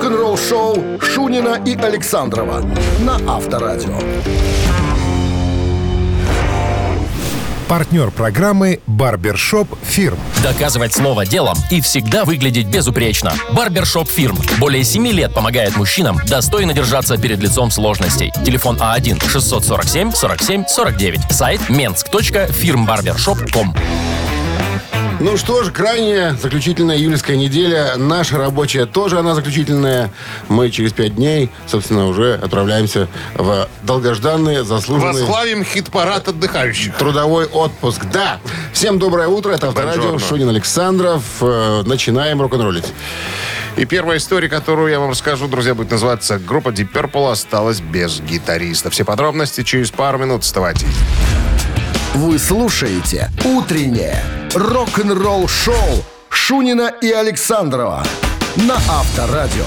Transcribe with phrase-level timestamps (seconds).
[0.00, 2.64] Рок-н-ролл-шоу Шунина и Александрова
[3.00, 3.98] на Авторадио.
[7.68, 10.18] Партнер программы «Барбершоп Фирм».
[10.42, 13.34] Доказывать слово делом и всегда выглядеть безупречно.
[13.52, 14.38] Барбершоп Фирм.
[14.58, 18.32] Более 7 лет помогает мужчинам достойно держаться перед лицом сложностей.
[18.42, 21.30] Телефон А А1-647-47-49.
[21.30, 23.74] Сайт mensk.firmbarbershop.com
[25.20, 27.96] Ну что ж, крайняя заключительная июльская неделя.
[27.96, 30.10] Наша рабочая тоже она заключительная.
[30.48, 36.94] Мы через пять дней, собственно, уже отправляемся в долгожданный, заслуженный Восславим хит-парад отдыхающих.
[36.96, 38.00] трудовой отпуск.
[38.10, 38.38] Да!
[38.72, 39.52] Всем доброе утро.
[39.52, 40.18] Это Авторадио.
[40.18, 41.22] Шунин Александров.
[41.42, 42.86] Э, Начинаем рок-н-роллить.
[43.76, 48.20] И первая история, которую я вам расскажу, друзья, будет называться «Группа Deep Purple осталась без
[48.20, 48.88] гитариста».
[48.88, 50.44] Все подробности через пару минут.
[50.44, 50.86] Вставайте.
[52.14, 54.20] Вы слушаете «Утреннее
[54.52, 58.04] рок-н-ролл-шоу» Шунина и Александрова
[58.56, 59.64] на Авторадио.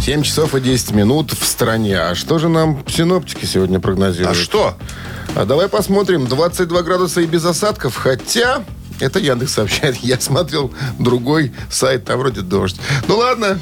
[0.00, 1.98] 7 часов и 10 минут в стране.
[2.00, 4.38] А что же нам синоптики сегодня прогнозируют?
[4.38, 4.74] А что?
[5.36, 6.26] А давай посмотрим.
[6.26, 7.94] 22 градуса и без осадков.
[7.94, 8.64] Хотя,
[8.98, 9.96] это Яндекс сообщает.
[10.02, 12.80] Я смотрел другой сайт, там вроде дождь.
[13.08, 13.58] Ну ладно,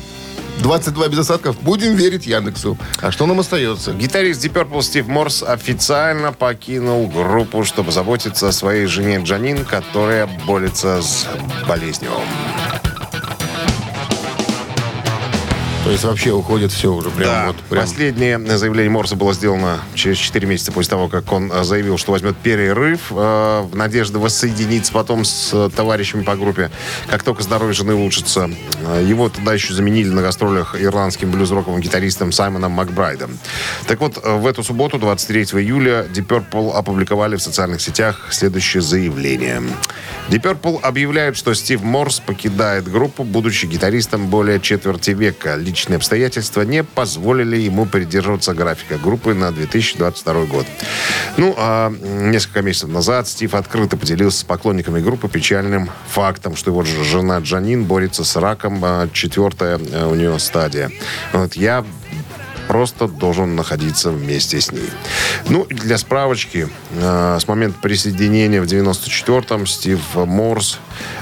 [0.60, 1.60] 22 без осадков.
[1.62, 2.76] Будем верить Яндексу.
[3.00, 3.92] А что нам остается?
[3.92, 10.28] Гитарист Deep Purple Стив Морс официально покинул группу, чтобы заботиться о своей жене Джанин, которая
[10.46, 11.26] борется с
[11.66, 12.10] болезнью.
[15.90, 17.10] То есть вообще уходит все уже.
[17.10, 17.82] Прям Да, вот, прям.
[17.82, 22.12] последнее заявление Морса было сделано через 4 месяца после того, как он э, заявил, что
[22.12, 23.14] возьмет перерыв э,
[23.68, 26.70] в надежде воссоединиться потом с э, товарищами по группе.
[27.08, 28.48] Как только здоровье жены улучшится,
[28.86, 33.36] э, его тогда еще заменили на гастролях ирландским блюз-роковым гитаристом Саймоном Макбрайдом.
[33.88, 38.80] Так вот, э, в эту субботу, 23 июля, Deep Purple опубликовали в социальных сетях следующее
[38.80, 39.60] заявление.
[40.30, 45.56] Deep Purple объявляет, что Стив Морс покидает группу, будучи гитаристом более четверти века.
[45.56, 50.66] Личные обстоятельства не позволили ему придерживаться графика группы на 2022 год.
[51.36, 56.84] Ну, а несколько месяцев назад Стив открыто поделился с поклонниками группы печальным фактом, что его
[56.84, 60.92] жена Джанин борется с раком, а, четвертая а, у нее стадия.
[61.32, 61.84] Вот я
[62.70, 64.90] просто должен находиться вместе с ней.
[65.48, 70.78] Ну, для справочки, э, с момента присоединения в 94-м Стив Морс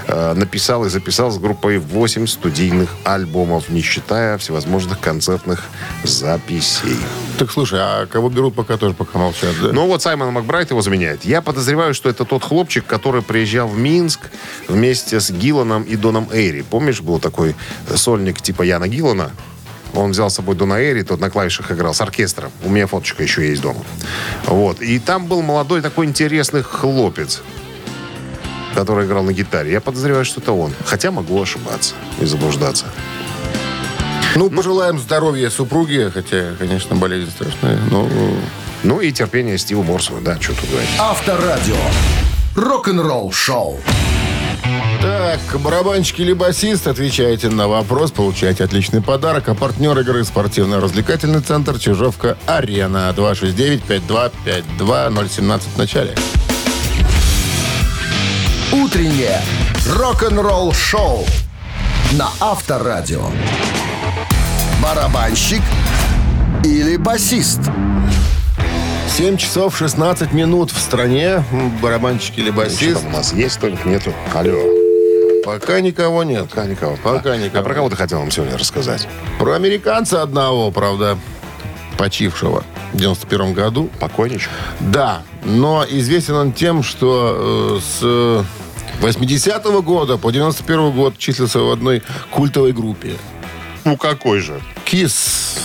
[0.07, 5.63] э, написал и записал с группой 8 студийных альбомов, не считая всевозможных концертных
[6.03, 6.97] записей.
[7.39, 9.71] Так слушай, а кого берут пока тоже пока молчат, да?
[9.73, 11.25] Ну вот Саймон Макбрайт его заменяет.
[11.25, 14.19] Я подозреваю, что это тот хлопчик, который приезжал в Минск
[14.67, 16.61] вместе с Гилланом и Доном Эйри.
[16.61, 17.55] Помнишь, был такой
[17.95, 19.31] сольник типа Яна Гиллана?
[19.93, 22.51] Он взял с собой Дона Эйри, тот на клавишах играл с оркестром.
[22.63, 23.83] У меня фоточка еще есть дома.
[24.45, 24.81] Вот.
[24.81, 27.41] И там был молодой такой интересный хлопец,
[28.75, 29.71] который играл на гитаре.
[29.71, 30.73] Я подозреваю, что это он.
[30.85, 32.85] Хотя могу ошибаться и заблуждаться.
[34.35, 38.07] Ну, пожелаем здоровья супруге, хотя, конечно, болезнь страшная, но...
[38.83, 40.13] Ну и терпение Стиву Морсу.
[40.21, 40.89] Да, что тут говорить.
[40.97, 41.75] Авторадио.
[42.55, 43.77] Рок-н-ролл-шоу.
[45.01, 49.49] Так, барабанщик или басист, отвечаете на вопрос, получаете отличный подарок.
[49.49, 53.11] А партнер игры спортивно-развлекательный центр Чижовка-Арена.
[53.15, 56.15] 269-5252-017 в начале.
[58.71, 59.41] Утреннее
[59.95, 61.25] рок-н-ролл-шоу
[62.13, 63.29] на Авторадио.
[64.81, 65.61] Барабанщик
[66.63, 67.59] или басист?
[69.09, 71.43] 7 часов 16 минут в стране.
[71.81, 73.03] Барабанщик или басист.
[73.05, 74.13] у нас есть, только нету.
[74.33, 74.59] Алло.
[75.43, 76.49] Пока никого нет.
[76.49, 76.95] Пока никого.
[77.03, 77.59] Пока А- никого.
[77.59, 79.07] А про кого ты хотел нам сегодня рассказать?
[79.39, 81.17] Про американца одного, правда,
[81.97, 83.89] почившего в 91 году.
[83.99, 84.49] Покойничек?
[84.79, 88.45] Да, но известен он тем, что э, с
[89.01, 93.15] 80 года по 91 год числился в одной культовой группе.
[93.83, 94.61] Ну, какой же?
[94.85, 95.57] Кис.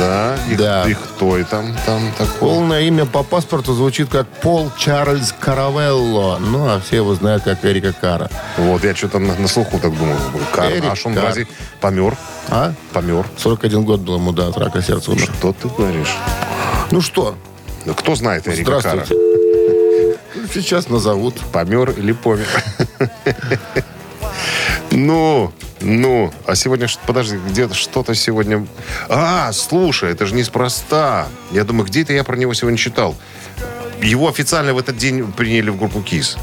[0.00, 0.88] Да, и, Да.
[0.88, 2.38] и кто и там, там такой?
[2.38, 6.38] Полное имя по паспорту звучит как Пол Чарльз Каравелло.
[6.38, 8.30] Ну, а все его знают как Эрика Кара.
[8.56, 10.16] Вот, я что-то на, на слуху так думал.
[10.54, 11.24] Кар, Эрик а что он Кар.
[11.24, 11.46] разве
[11.82, 12.16] помер?
[12.48, 12.72] А?
[12.94, 13.26] Помер.
[13.36, 15.28] 41 год был ему, да, от рака сердца умер.
[15.38, 16.16] Что ты говоришь?
[16.90, 17.34] Ну что,
[17.84, 19.04] Ну, кто знает Эрика Кара?
[19.04, 19.14] здравствуйте.
[20.54, 21.34] Сейчас назовут.
[21.52, 22.46] Помер или помер?
[24.92, 28.66] Ну, ну, а сегодня, подожди, где-то что-то сегодня...
[29.08, 31.26] А, слушай, это же неспроста.
[31.50, 33.16] Я думаю, где-то я про него сегодня читал.
[34.02, 36.36] Его официально в этот день приняли в группу КИС.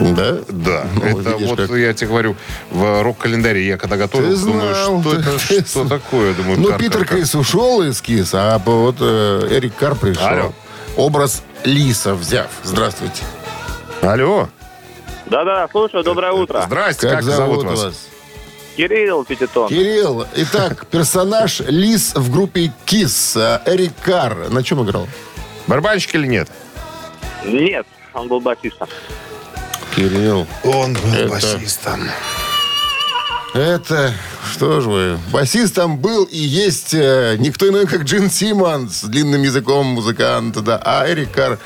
[0.00, 0.38] Да?
[0.48, 1.70] Да, Ну, это видишь, вот как.
[1.70, 2.36] я тебе говорю,
[2.70, 6.34] в рок-календаре я когда готовил, Ты думаю, знал, что ты- это, ты что такое?
[6.34, 7.04] Думаю, Ну, Питер.
[7.04, 10.24] Крис ушел из КИС, а вот э, Эрик Кар пришел.
[10.26, 10.52] Алло.
[10.96, 12.46] Образ Лиса взяв.
[12.62, 13.22] Здравствуйте.
[14.02, 14.48] Алло,
[15.30, 16.62] Да-да, слушаю, доброе утро.
[16.66, 18.08] Здрасте, Как, зовут вас?
[18.76, 19.68] Кирилл Пятитон.
[19.68, 20.24] Кирилл.
[20.36, 23.36] Итак, персонаж Лис в группе Кис.
[23.36, 24.48] э, Эрик Карр.
[24.50, 25.08] На чем играл?
[25.66, 26.48] Барабанщик или нет?
[27.44, 28.88] Нет, он был басистом.
[29.96, 30.46] Кирилл.
[30.64, 32.08] Он был Это- басистом.
[33.54, 34.12] Это,
[34.52, 39.42] что же вы, басистом был и есть э, никто иной, как Джин Симмонс, с длинным
[39.42, 40.80] языком музыканта, да.
[40.84, 41.58] А Эрик Карр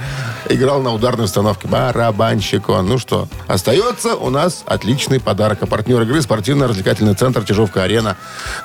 [0.48, 1.66] играл на ударной установке.
[1.66, 2.86] Барабанщик он.
[2.86, 5.58] Ну что, остается у нас отличный подарок.
[5.62, 8.16] А партнер игры спортивно-развлекательный центр «Чижовка-арена».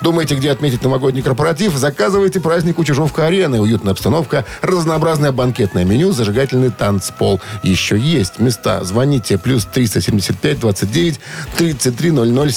[0.02, 1.76] Думаете, где отметить новогодний корпоратив?
[1.76, 3.60] Заказывайте праздник у «Чижовка-арены».
[3.60, 7.42] Уютная обстановка, разнообразное банкетное меню, зажигательный танцпол.
[7.64, 8.84] Еще есть места.
[8.84, 9.38] Звоните.
[9.38, 11.20] Плюс 375 29
[11.58, 12.54] 33 00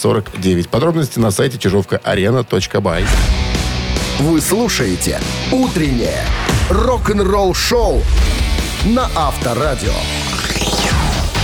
[0.00, 0.68] 749.
[0.68, 3.04] Подробности на сайте чижовкаарена.бай.
[4.20, 5.20] Вы слушаете
[5.52, 6.24] «Утреннее
[6.68, 8.02] рок-н-ролл-шоу»
[8.84, 9.92] на Авторадио.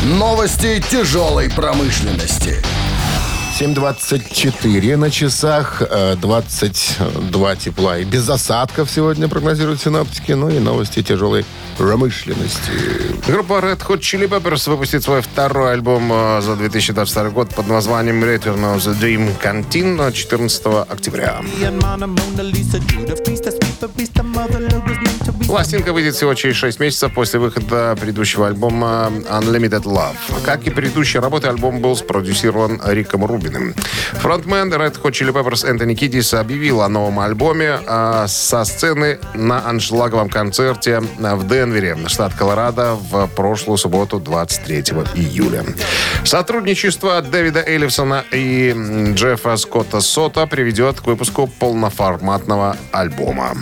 [0.05, 2.62] Новости тяжелой промышленности.
[3.58, 10.32] 7.24 на часах, э, 22 тепла и без осадков сегодня прогнозируют синаптики.
[10.32, 11.47] Ну и новости тяжелой
[11.79, 12.70] промышленности.
[13.26, 18.23] Группа Red Hot Chili Peppers выпустит свой второй альбом э, за 2022 год под названием
[18.23, 21.41] Return of the Dream Canteen 14 октября.
[25.46, 30.16] Пластинка выйдет всего через 6 месяцев после выхода предыдущего альбома Unlimited Love.
[30.44, 33.72] Как и предыдущие работы, альбом был спродюсирован Риком Рубиным.
[34.14, 39.69] Фронтмен Red Hot Chili Peppers Энтони Кидис объявил о новом альбоме а, со сцены на
[39.69, 44.78] аншлаговом концерте в Денвере, штат Колорадо, в прошлую субботу, 23
[45.14, 45.64] июля.
[46.25, 48.75] Сотрудничество Дэвида Эллифсона и
[49.14, 53.54] Джеффа Скотта Сота приведет к выпуску полноформатного альбома.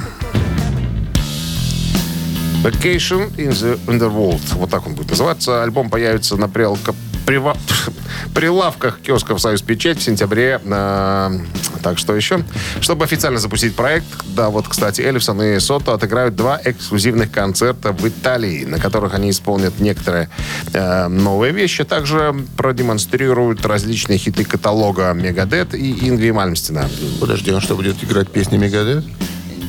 [2.65, 4.41] Vacation in the Underworld.
[4.55, 5.63] Вот так он будет называться.
[5.63, 6.95] Альбом появится на прилавка-
[7.27, 7.59] прива-
[8.35, 10.59] прилавках киосков «Союз Печать» в сентябре.
[10.65, 11.31] А,
[11.83, 12.43] так, что еще?
[12.81, 18.09] Чтобы официально запустить проект, да, вот, кстати, Эллифсон и Сото отыграют два эксклюзивных концерта в
[18.09, 20.31] Италии, на которых они исполнят некоторые
[20.73, 21.85] э, новые вещи.
[21.85, 26.89] Также продемонстрируют различные хиты каталога Мегадет и Ингви Мальмстина.
[27.21, 29.05] Подожди, он что, будет играть песни Мегадет?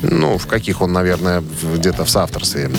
[0.02, 1.42] Ну, в каких он, наверное,
[1.74, 2.70] где-то в соавторстве.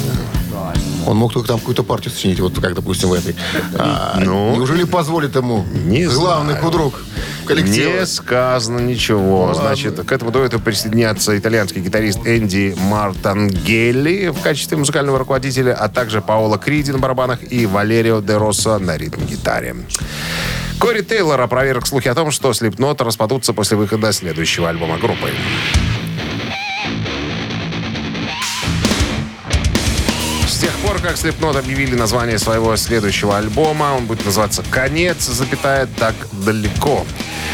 [1.06, 3.36] Он мог только там какую-то партию сочинить, вот как, допустим, в этой.
[3.78, 6.66] А, Ну, неужели позволит ему не главный знаю.
[6.66, 7.02] худрук
[7.46, 8.00] коллектива?
[8.02, 9.54] Не сказано ничего.
[9.54, 16.22] Значит, к этому дуэту присоединятся итальянский гитарист Энди Мартангелли в качестве музыкального руководителя, а также
[16.22, 19.76] Паоло Криди на барабанах и Валерио де Росса на ритм-гитаре.
[20.80, 25.32] Кори Тейлор опроверг слухи о том, что Слепнот распадутся после выхода следующего альбома группы.
[31.08, 37.06] Как Слепнот объявили название своего следующего альбома, он будет называться «Конец, запятая, так далеко».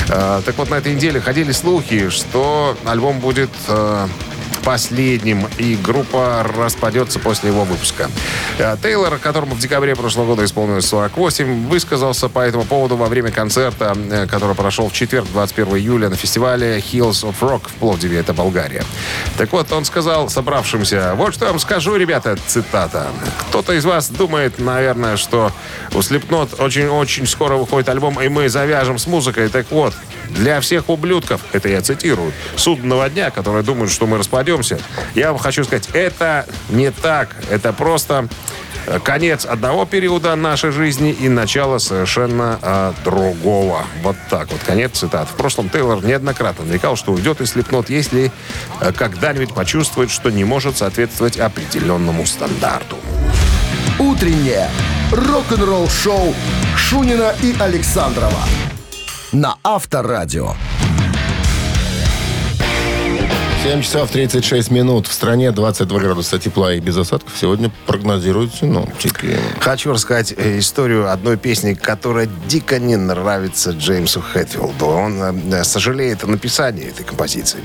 [0.10, 4.08] Э, так вот, на этой неделе ходили слухи, что альбом будет э,
[4.64, 8.10] последним, и группа распадется после его выпуска.
[8.58, 13.32] Э, Тейлор, которому в декабре прошлого года исполнилось 48, высказался по этому поводу во время
[13.32, 18.20] концерта, э, который прошел в четверг, 21 июля, на фестивале Hills of Rock в Пловдиве,
[18.20, 18.84] это Болгария.
[19.38, 23.08] Так вот, он сказал собравшимся, вот что я вам скажу, ребята, цитата.
[23.50, 25.52] Кто-то из вас думает, наверное, что
[25.94, 29.50] у Slipknot очень-очень скоро выходит альбом, и мы завяжем с музыкой.
[29.50, 29.94] Так вот,
[30.30, 34.18] для всех ублюдков, это я цитирую, судного дня, которые думают, что мы
[34.58, 34.80] распадемся,
[35.16, 37.30] я вам хочу сказать, это не так.
[37.50, 38.28] Это просто
[38.88, 43.84] э, конец одного периода нашей жизни и начало совершенно э, другого.
[44.02, 45.28] Вот так вот, конец цитат.
[45.30, 48.32] В прошлом Тейлор неоднократно намекал, что уйдет из Слепнот, если
[48.80, 52.98] э, когда-нибудь почувствует, что не может соответствовать определенному стандарту.
[54.00, 54.70] Утреннее
[55.12, 56.34] рок-н-ролл-шоу
[56.76, 58.40] Шунина и Александрова
[59.32, 60.54] на Авторадио.
[63.64, 65.08] 7 часов 36 минут.
[65.08, 67.32] В стране 22 градуса тепла и без осадков.
[67.40, 69.38] Сегодня прогнозируют синоптики.
[69.62, 74.86] Хочу рассказать э, историю одной песни, которая дико не нравится Джеймсу Хэтфилду.
[74.86, 77.62] Он э, сожалеет о написании этой композиции.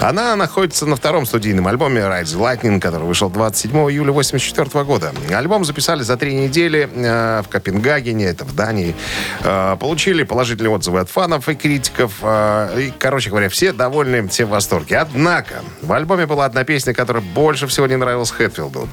[0.00, 5.12] Она находится на втором студийном альбоме Ride the Lightning, который вышел 27 июля 1984 года.
[5.32, 8.96] Альбом записали за три недели э, в Копенгагене, это в Дании.
[9.44, 12.14] Э, получили положительные отзывы от фанов и критиков.
[12.22, 14.98] э, и, короче говоря, все довольны, все в восторге.
[14.98, 15.27] Однако,
[15.82, 18.88] в альбоме была одна песня, которая больше всего не нравилась Хэтфилду.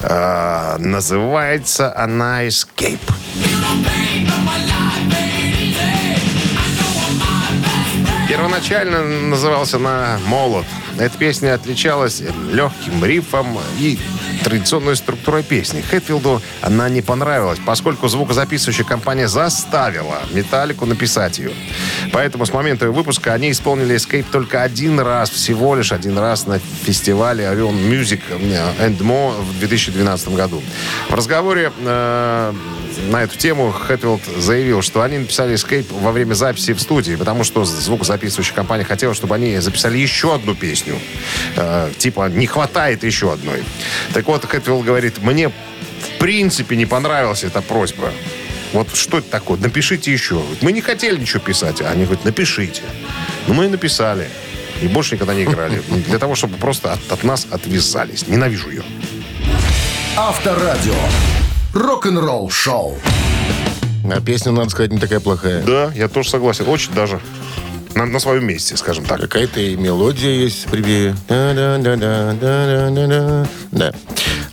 [0.00, 3.00] Э, называется она «Escape».
[8.28, 10.66] Первоначально назывался она «Молот».
[10.98, 13.98] Эта песня отличалась легким рифом и
[14.42, 15.80] традиционной структурой песни.
[15.80, 21.52] Хэтфилду она не понравилась, поскольку звукозаписывающая компания заставила Металлику написать ее.
[22.12, 26.46] Поэтому с момента ее выпуска они исполнили Escape только один раз, всего лишь один раз
[26.46, 28.20] на фестивале Orion Music
[28.80, 30.62] and More в 2012 году.
[31.08, 32.52] В разговоре э,
[33.10, 37.44] на эту тему Хэтфилд заявил, что они написали Escape во время записи в студии, потому
[37.44, 40.98] что звукозаписывающая компания хотела, чтобы они записали еще одну песню.
[41.56, 43.64] Э, типа, не хватает еще одной.
[44.12, 48.12] Так вот, Хэтфилд говорит, мне в принципе не понравилась эта просьба.
[48.72, 49.58] Вот что это такое?
[49.58, 50.42] Напишите еще.
[50.60, 51.80] Мы не хотели ничего писать.
[51.80, 52.82] А они говорят, напишите.
[53.46, 54.28] Ну, мы и написали.
[54.82, 55.80] И больше никогда не играли.
[56.08, 58.26] Для того, чтобы просто от, от нас отвязались.
[58.26, 58.82] Ненавижу ее.
[60.16, 60.94] Авторадио.
[61.74, 62.96] Рок-н-ролл шоу.
[64.04, 65.64] А песня, надо сказать, не такая плохая.
[65.64, 66.68] Да, я тоже согласен.
[66.68, 67.18] Очень даже
[67.94, 69.20] на, на своем месте, скажем так.
[69.20, 70.68] Какая-то и мелодия есть.
[70.70, 73.48] Да-да-да-да-да-да-да.
[73.72, 73.92] Да.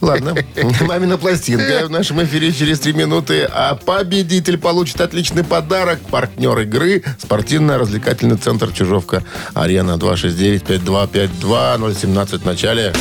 [0.02, 0.36] Ладно.
[0.82, 3.48] Мамина пластинка в нашем эфире через три минуты.
[3.52, 6.00] А победитель получит отличный подарок.
[6.10, 9.24] Партнер игры спортивно-развлекательный центр Чижовка.
[9.54, 12.94] Арена 269-5252 017 в начале.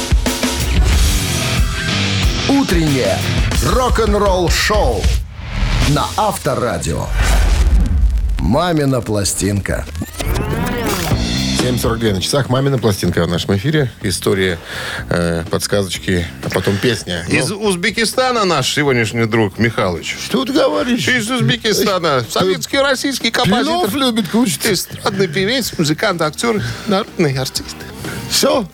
[2.70, 3.18] Утреннее
[3.66, 5.02] рок-н-ролл шоу
[5.88, 7.04] на Авторадио.
[8.38, 9.84] Мамина пластинка.
[11.58, 12.48] 7.42 на часах.
[12.48, 13.90] Мамина пластинка в нашем эфире.
[14.02, 14.56] История,
[15.08, 17.24] э, подсказочки, а потом песня.
[17.28, 20.16] Ну, Из Узбекистана наш сегодняшний друг Михалыч.
[20.24, 21.08] что ты говоришь?
[21.08, 22.24] Из Узбекистана.
[22.30, 23.92] Советский, российский композитор.
[23.94, 24.64] любит кушать.
[24.64, 27.74] Эстрадный певец, музыкант, актер, народный артист.
[28.30, 28.64] Все,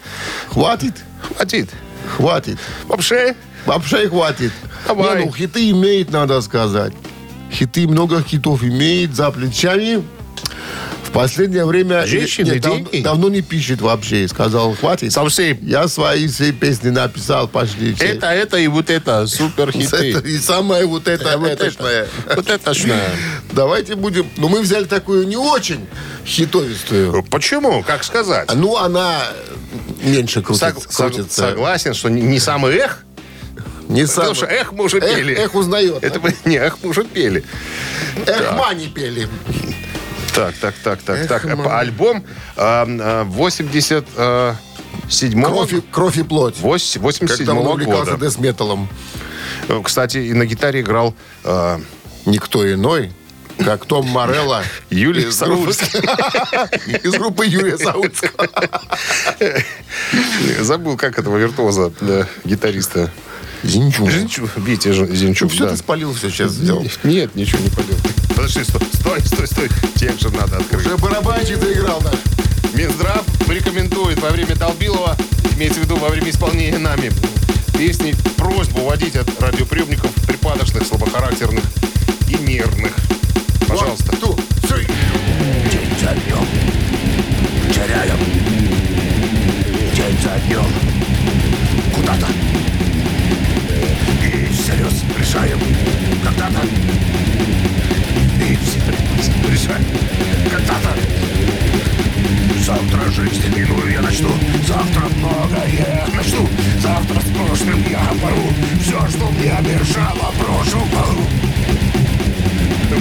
[0.50, 0.92] хватит,
[1.34, 1.70] Хватит.
[2.14, 2.58] хватит.
[2.84, 3.34] Вообще,
[3.70, 4.52] Вообще хватит.
[4.86, 5.18] Давай.
[5.20, 6.92] Не, ну, хиты имеет, надо сказать.
[7.50, 10.02] Хиты, много хитов имеет за плечами.
[11.04, 12.04] В последнее время...
[12.06, 14.28] Женщины, Нет, дав- давно не пишет вообще.
[14.28, 15.12] Сказал, хватит.
[15.12, 15.56] совсем.
[15.62, 18.04] Я свои все песни написал, пошли все.
[18.06, 20.28] Это, это и вот это, супер Это хиты.
[20.28, 22.74] и самое вот это, Вот это, вот это.
[23.52, 24.26] Давайте будем...
[24.36, 25.86] Ну, мы взяли такую не очень
[26.26, 27.22] хитовистую.
[27.30, 27.82] Почему?
[27.82, 28.50] Как сказать?
[28.54, 29.22] Ну, она
[30.02, 30.68] меньше крутится.
[30.70, 31.40] Сог- сог- крутится.
[31.48, 33.04] согласен, что не, не самый эх,
[33.96, 34.34] Не потому самое.
[34.34, 35.34] что эх мы уже Эх, пели.
[35.34, 36.04] эх узнает.
[36.04, 37.42] Это мы, не, эх мы уже пели.
[38.26, 39.28] Эх, мани пели.
[40.34, 41.44] Так, так, так, так, Эх, так.
[41.44, 41.66] мам.
[41.68, 42.22] Альбом
[42.56, 46.58] э, 87 Кровь, и- кровь и плоть.
[46.60, 48.88] 87 Когда он увлекался десметалом.
[49.68, 51.78] Э, Кстати, и на гитаре играл э,
[52.26, 53.12] Никто иной,
[53.64, 54.62] как Том Морелло.
[54.90, 55.40] Юлий из.
[57.02, 58.48] Из группы Юрия Саутского.
[60.60, 63.10] Забыл, как этого виртуоза, да, гитариста.
[63.66, 64.10] Зинчук.
[64.10, 65.70] Зинчук, Витя Зинчук, Все да.
[65.70, 66.84] ты спалил, все сейчас сделал.
[67.04, 67.96] Нет, ничего не полил.
[68.34, 69.68] Подожди, стой, стой, стой, стой.
[69.96, 70.86] Текст же надо открыть.
[70.86, 72.14] Уже барабанщик заиграл наш.
[72.74, 75.16] Минздрав рекомендует во время Долбилова,
[75.56, 77.10] имеется в виду во время исполнения нами,
[77.78, 81.64] песни просьбу уводить от радиоприемников припадочных, слабохарактерных
[82.28, 82.92] и нервных.
[83.66, 84.12] Пожалуйста.
[84.12, 84.86] One, two, three.
[85.70, 86.46] День за днем
[87.72, 88.18] теряем
[89.94, 90.66] День за днем
[91.94, 92.26] Куда-то
[95.36, 95.58] решаем.
[96.24, 96.66] Когда-то.
[98.40, 99.84] И всерьез решаем.
[100.50, 100.96] Когда-то.
[102.64, 104.30] Завтра жизнь иную я начну.
[104.66, 106.48] Завтра многое начну.
[106.80, 111.26] Завтра с прошлым я порву Все, что мне мешало, брошу в полу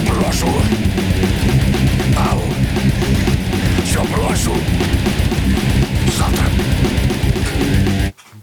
[0.08, 0.48] Брошу.
[2.18, 2.42] Ау.
[3.86, 4.56] Все брошу.
[6.18, 6.46] Завтра.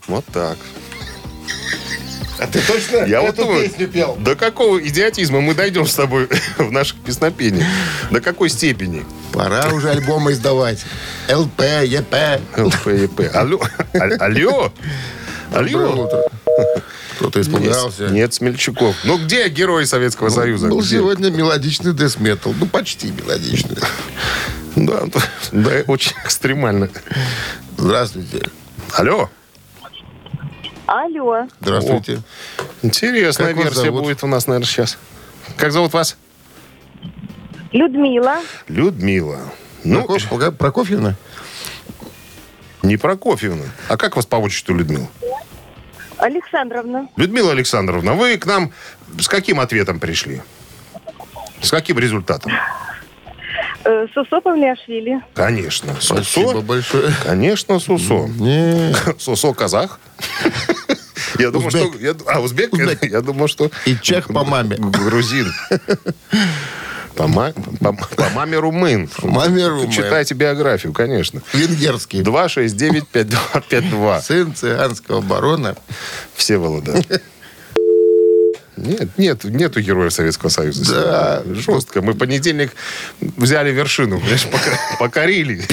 [0.07, 0.59] Вот так.
[2.43, 4.17] А ты точно Я вот эту думаю, песню пел?
[4.17, 7.67] до какого идиотизма мы дойдем с тобой в наших песнопениях?
[8.11, 9.05] До какой степени?
[9.33, 10.85] Пора уже альбомы издавать.
[11.31, 12.15] ЛП, ЕП.
[13.35, 13.61] Алло?
[13.95, 14.73] Аль- Алло?
[15.53, 16.05] Доброе Алло?
[16.05, 16.23] утро.
[17.17, 18.09] Кто-то испугался.
[18.09, 18.97] Нет Смельчаков.
[19.05, 20.69] Ну где герои Советского Союза?
[20.69, 20.97] Был Где?
[20.97, 22.55] сегодня мелодичный десметал.
[22.59, 23.77] Ну, почти мелодичный.
[24.75, 25.03] Да,
[25.53, 26.89] да, очень экстремально.
[27.77, 28.49] Здравствуйте.
[28.95, 29.31] Алло?
[31.03, 32.21] Алло, Здравствуйте.
[32.83, 34.03] Интересная Как версия зовут?
[34.03, 34.99] будет у нас, наверное, сейчас.
[35.57, 36.19] Как зовут вас?
[37.73, 38.37] Людмила.
[38.69, 39.39] Людмила.
[39.85, 41.15] Ну, Прокоф- Прокоф- Прокофьевна?
[42.83, 43.65] не Прокофьевна.
[43.89, 45.09] А как вас по отчеству Людмила?
[46.19, 47.09] Александровна.
[47.17, 48.73] Людмила Александровна, вы к нам
[49.19, 50.43] с каким ответом пришли?
[51.63, 52.53] С каким результатом?
[53.85, 55.23] Э, Сусо Павлиашвили.
[55.35, 55.97] Конечно.
[56.01, 56.61] Спасибо Сусо.
[56.61, 57.13] большое.
[57.25, 58.27] Конечно, Сусо.
[58.29, 58.95] Не.
[59.19, 59.99] Сусо казах.
[61.39, 61.93] Я думаю, что...
[61.99, 62.73] Я- А, узбек?
[62.73, 63.03] Узбек.
[63.11, 63.71] Я думал, что...
[63.87, 64.77] И чех по маме.
[64.79, 65.53] Грузин.
[67.17, 69.11] По, ма- по- по маме румын.
[69.23, 69.91] маме румын.
[69.91, 71.43] Читайте биографию, конечно.
[71.53, 72.23] Венгерский.
[72.23, 74.23] 269-5252.
[74.23, 75.77] Сын цыганского барона.
[76.35, 77.03] Всеволода.
[78.83, 80.95] Нет, нет, нету героев Советского Союза.
[80.95, 81.41] Да.
[81.45, 81.62] сегодня.
[81.62, 82.03] Жестко.
[82.03, 82.73] Мы понедельник
[83.21, 84.47] взяли вершину, понимаешь,
[84.99, 85.65] покорили.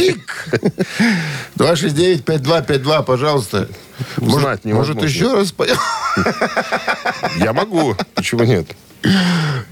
[1.57, 3.67] 269-5252, пожалуйста.
[4.17, 5.05] Узнать Может, невозможно.
[5.05, 5.77] еще раз поем?
[7.37, 7.95] Я могу.
[8.15, 8.67] Почему нет?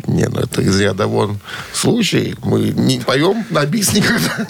[0.08, 1.40] Не, ну это из ряда вон
[1.74, 2.36] случай.
[2.44, 4.48] Мы не поем на бис никогда.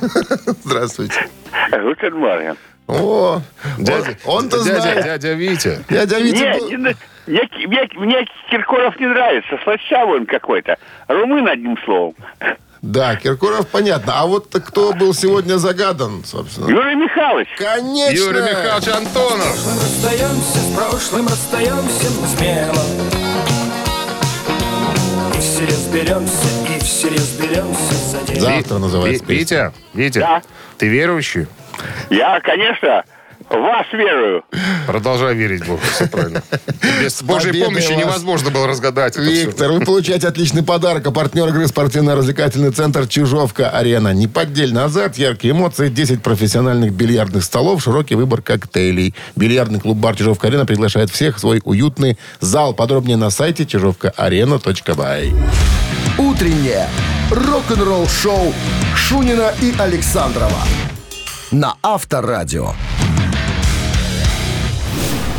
[0.63, 1.27] Здравствуйте.
[1.71, 2.57] Morgen.
[2.87, 3.41] О,
[3.77, 5.03] Дядя, он- он-то дядя, знает.
[5.03, 5.83] дядя Витя.
[5.89, 6.95] Дядя Витя Не, был-
[7.27, 9.57] мне, мне, мне Киркоров не нравится.
[9.63, 10.77] Слащавый он какой-то.
[11.07, 12.15] Румын, одним словом.
[12.81, 14.13] Да, Киркоров понятно.
[14.17, 16.69] А вот кто был сегодня загадан, собственно?
[16.69, 17.47] Юрий Михайлович.
[17.57, 18.15] Конечно!
[18.15, 19.47] Юрий Михайлович Антонов.
[19.47, 22.83] Расстаемся с прошлым, расстаемся мы смело
[25.35, 29.25] И все разберемся, и все разберемся за день Завтра называется.
[29.27, 30.41] Витя, Витя, Да.
[30.77, 31.47] ты верующий?
[32.09, 33.03] Я, конечно,
[33.49, 34.43] вас верую.
[34.85, 36.43] Продолжай верить Богу, все правильно.
[37.01, 37.97] Без Божьей победой помощи вас.
[37.97, 39.17] невозможно было разгадать.
[39.17, 41.05] Виктор, вы получаете отличный подарок.
[41.07, 44.13] А партнер игры спортивно-развлекательный центр «Чижовка-Арена».
[44.13, 49.15] Неподдельный азарт, яркие эмоции, 10 профессиональных бильярдных столов, широкий выбор коктейлей.
[49.35, 52.73] Бильярдный клуб-бар «Чижовка-Арена» приглашает всех в свой уютный зал.
[52.73, 55.33] Подробнее на сайте чижовкаарена.бай.
[56.17, 56.87] Утреннее
[57.31, 58.53] рок-н-ролл-шоу
[58.95, 60.63] Шунина и Александрова
[61.51, 62.73] на Авторадио.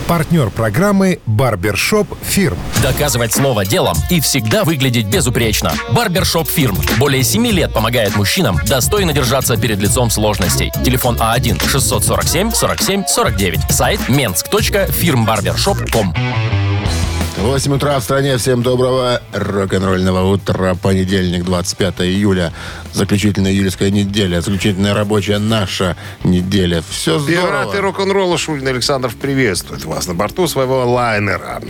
[0.09, 2.57] Партнер программы «Барбершоп Фирм».
[2.83, 5.75] Доказывать слово делом и всегда выглядеть безупречно.
[5.93, 6.79] Барбершоп Фирм.
[6.99, 10.73] Более 7 лет помогает мужчинам достойно держаться перед лицом сложностей.
[10.83, 13.71] Телефон А А1-647-47-49.
[13.71, 16.78] Сайт mensk.firmbarbershop.com
[17.41, 18.37] 8 утра в стране.
[18.37, 20.75] Всем доброго рок-н-ролльного утра.
[20.75, 22.53] Понедельник, 25 июля.
[22.93, 24.41] Заключительная июльская неделя.
[24.41, 26.83] Заключительная рабочая наша неделя.
[26.91, 27.81] Все Пираты здорово.
[27.81, 31.63] рок-н-ролла Шурин Александров приветствует вас на борту своего лайнера.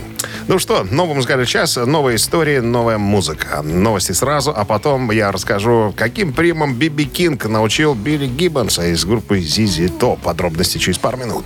[0.47, 3.61] Ну что, новый музыкальный час, новые истории, новая музыка.
[3.61, 9.39] Новости сразу, а потом я расскажу, каким примом Биби Кинг научил Билли Гиббонса из группы
[9.39, 10.19] ZZ Top.
[10.23, 11.45] Подробности через пару минут.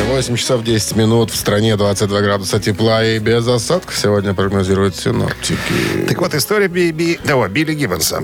[0.11, 1.31] 8 часов 10 минут.
[1.31, 5.55] В стране 22 градуса тепла и без осадков сегодня прогнозируют синоптики.
[6.09, 8.21] Так вот, история Биби, да, Билли Гиббонса,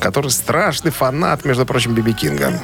[0.00, 2.58] который страшный фанат, между прочим, Биби Кинга.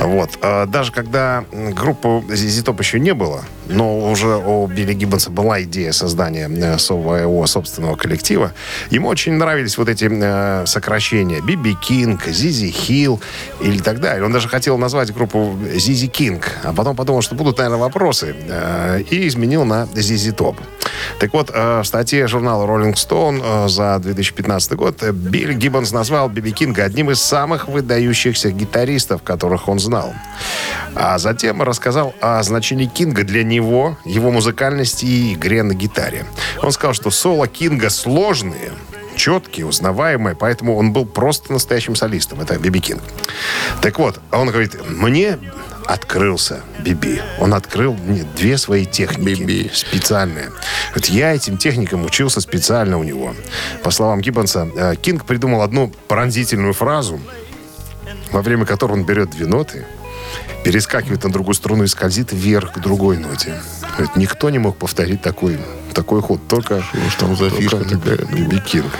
[0.00, 0.30] Вот.
[0.42, 5.92] э, Даже когда ZZ Top еще не было, но уже у Билли Гиббонса была идея
[5.92, 8.52] создания э, своего собственного коллектива,
[8.90, 11.40] ему очень нравились вот эти э, сокращения.
[11.40, 13.20] Би Би Кинг, Зи Зи Хилл
[13.62, 14.24] или так далее.
[14.24, 18.34] Он даже хотел назвать группу Зи Зи Кинг, а потом подумал, что будут, наверное, вопросы,
[18.48, 20.56] э, и изменил на ZZ Top.
[21.18, 26.28] Так вот, э, в статье журнала Rolling Stone э, за 2015 год Билли Гиббонс назвал
[26.28, 30.12] Би Би Кинга одним из самых выдающихся гитаристов, которых он знал.
[30.94, 36.26] А затем рассказал о значении Кинга для него, его музыкальности и игре на гитаре.
[36.62, 38.72] Он сказал, что соло Кинга сложные,
[39.16, 42.40] четкие, узнаваемые, поэтому он был просто настоящим солистом.
[42.40, 43.02] Это Биби Кинг.
[43.80, 45.38] Так вот, он говорит, мне
[45.86, 47.20] открылся Биби.
[47.38, 49.70] Он открыл мне две свои техники Биби.
[49.72, 50.50] специальные.
[50.94, 53.34] Вот я этим техникам учился специально у него.
[53.82, 57.20] По словам Гиббонса, э, Кинг придумал одну пронзительную фразу,
[58.32, 59.84] во время которой он берет две ноты,
[60.64, 63.60] перескакивает на другую струну и скользит вверх к другой ноте.
[63.92, 65.58] Говорит, никто не мог повторить такой,
[65.92, 68.18] такой ход, только уж там за только фишка такая?
[68.32, 68.92] Би Би Кинг.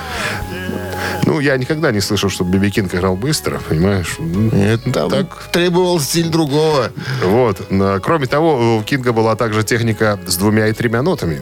[1.26, 4.16] Ну, я никогда не слышал, что Би Би Кинг играл быстро, понимаешь?
[4.18, 5.48] Нет, там Так.
[5.52, 6.90] требовал стиль другого.
[7.22, 7.60] Вот.
[8.02, 11.40] Кроме того, у Кинга была также техника с двумя и тремя нотами.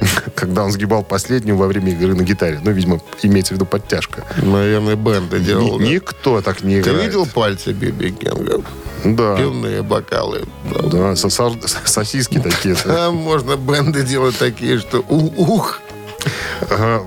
[0.34, 2.60] Когда он сгибал последнюю во время игры на гитаре.
[2.62, 4.24] Ну, видимо, имеется в виду подтяжка.
[4.42, 5.80] Наверное, бенды делал.
[5.80, 5.90] Ни- да.
[5.94, 7.06] Никто так не Ты играет.
[7.06, 8.62] видел пальцы Би Би Кинга?
[9.04, 9.36] Да.
[9.36, 10.44] Пивные бокалы.
[10.74, 10.82] Да.
[10.82, 11.52] Да, со- со-
[11.84, 12.74] сосиски такие.
[12.74, 15.80] Там можно бенды делать такие, что ух.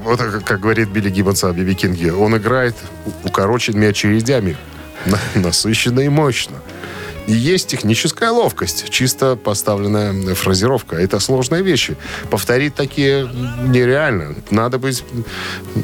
[0.04, 2.14] Вот как, говорит Билли Гиббонс о Биби Кинге.
[2.14, 2.76] Он играет
[3.24, 4.58] укороченными очередями.
[5.06, 6.58] на- Насыщенно и мощно.
[7.28, 10.96] И есть техническая ловкость, чисто поставленная фразировка.
[10.96, 11.96] Это сложные вещи.
[12.32, 13.30] Повторить такие
[13.68, 14.36] нереально.
[14.50, 15.04] Надо быть,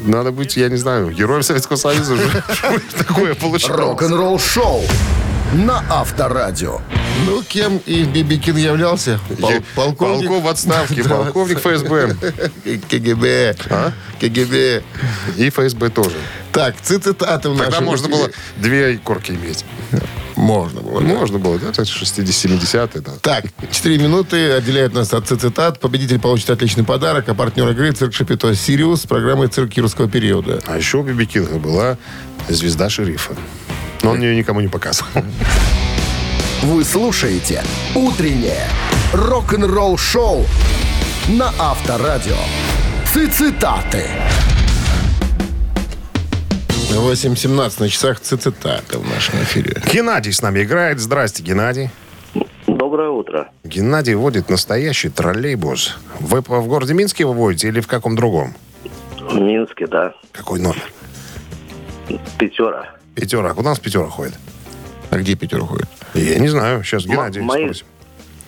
[0.05, 2.17] надо быть, я не знаю, героем Советского Союза,
[2.53, 3.79] чтобы такое получалось.
[3.79, 4.81] Рок-н-ролл-шоу
[5.55, 6.81] на Авторадио.
[7.25, 9.19] Ну, кем и Би Би Кинг являлся?
[9.39, 10.27] Пол- полковник.
[10.27, 12.15] Полков в отставке, полковник ФСБ.
[12.89, 13.55] КГБ.
[13.69, 13.91] А?
[14.19, 14.83] КГБ.
[15.37, 16.15] И ФСБ тоже.
[16.51, 19.65] Так, цитаты в Тогда можно было две корки иметь.
[20.35, 20.99] Можно было.
[21.01, 21.07] да.
[21.07, 21.69] Можно было, да?
[21.69, 23.11] Это 60-70-е, да.
[23.21, 25.79] Так, 4 минуты отделяют нас от цитат.
[25.79, 30.59] Победитель получит отличный подарок, а партнер игры «Цирк Шапито Сириус» с программой «Цирк юрского периода».
[30.65, 31.97] А еще у Би Би Кинга была
[32.49, 33.33] звезда шерифа.
[34.05, 35.09] Но он ее никому не показывал.
[36.61, 37.63] Вы слушаете
[37.95, 38.67] «Утреннее
[39.11, 40.45] рок-н-ролл-шоу»
[41.29, 42.37] на Авторадио.
[43.31, 44.03] Цитаты.
[46.91, 49.81] 8.17 на часах цитаты в нашем эфире.
[49.91, 50.99] Геннадий с нами играет.
[50.99, 51.89] Здрасте, Геннадий.
[52.67, 53.49] Доброе утро.
[53.63, 55.97] Геннадий водит настоящий троллейбус.
[56.19, 58.53] Вы в городе Минске его водите или в каком другом?
[59.19, 60.13] В Минске, да.
[60.31, 60.83] Какой номер?
[62.37, 62.95] Пятера.
[63.15, 63.53] Пятера.
[63.53, 64.35] Куда у нас пятера ходит?
[65.09, 65.87] А где Питер уходит?
[66.13, 66.83] Я не знаю.
[66.83, 67.85] Сейчас Геннадий мои- спросим.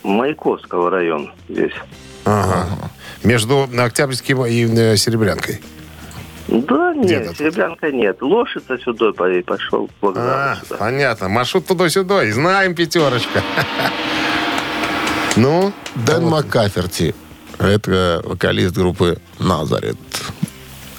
[0.04, 1.74] Маяковского район здесь.
[2.26, 2.68] Ага.
[3.24, 5.62] Между Октябрьским и э, Серебрянкой.
[6.48, 7.38] Да Где-то нет, тут.
[7.38, 8.22] Серебрянка нет.
[8.22, 10.78] Лошадь сюда по- пошел А, сюда.
[10.78, 11.30] понятно.
[11.30, 12.24] Маршрут туда-сюда.
[12.26, 13.42] И знаем пятерочка.
[15.36, 17.14] Ну, Дэн Маккаферти.
[17.60, 19.98] Это вокалист группы «Назарет».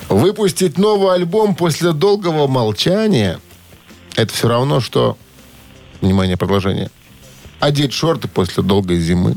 [0.08, 3.38] Выпустить новый альбом после долгого молчания–
[4.18, 5.16] это все равно, что...
[6.00, 6.90] Внимание, продолжение.
[7.60, 9.36] Одеть шорты после долгой зимы.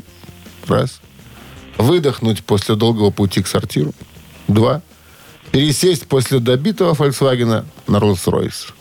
[0.68, 1.02] Раз.
[1.78, 3.94] Выдохнуть после долгого пути к сортиру.
[4.48, 4.82] Два.
[5.52, 8.74] Пересесть после добитого Volkswagen на Rolls-Royce.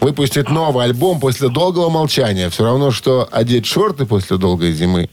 [0.00, 2.48] Выпустить новый альбом после долгого молчания.
[2.48, 5.10] Все равно, что одеть шорты после долгой зимы,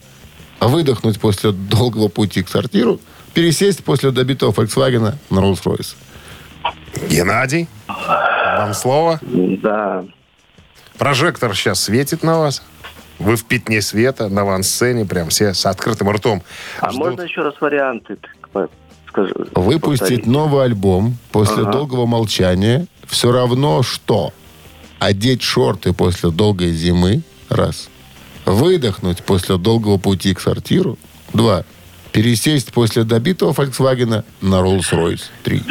[0.62, 3.00] выдохнуть после долгого пути к сортиру,
[3.34, 5.96] пересесть после добитого Volkswagen на Rolls-Royce.
[7.10, 9.20] Геннадий, вам слово.
[9.22, 10.04] Да.
[10.98, 12.62] Прожектор сейчас светит на вас.
[13.20, 16.42] Вы в пятне света, на ван-сцене, прям все с открытым ртом.
[16.80, 17.00] А ждут.
[17.06, 18.18] можно еще раз варианты?
[18.54, 18.70] так,
[19.08, 20.30] Скажи, Выпустить повтори.
[20.32, 21.72] новый альбом после Ага.
[21.72, 24.32] долгого молчания все равно, что
[25.00, 27.90] одеть шорты после долгой зимы, раз.
[28.46, 30.98] Выдохнуть после долгого пути к сортиру,
[31.34, 31.64] два.
[32.12, 35.64] Пересесть после добитого Volkswagen на Rolls-Royce, три.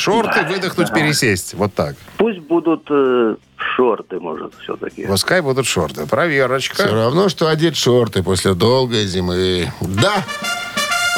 [0.00, 1.54] Шорты, выдохнуть, пересесть.
[1.54, 1.94] Вот так.
[2.16, 5.06] Пусть будут э, шорты, может, все-таки.
[5.06, 6.06] Пускай будут шорты.
[6.06, 6.74] Проверочка.
[6.74, 9.70] Все равно, что одеть шорты после долгой зимы.
[9.80, 10.24] Да!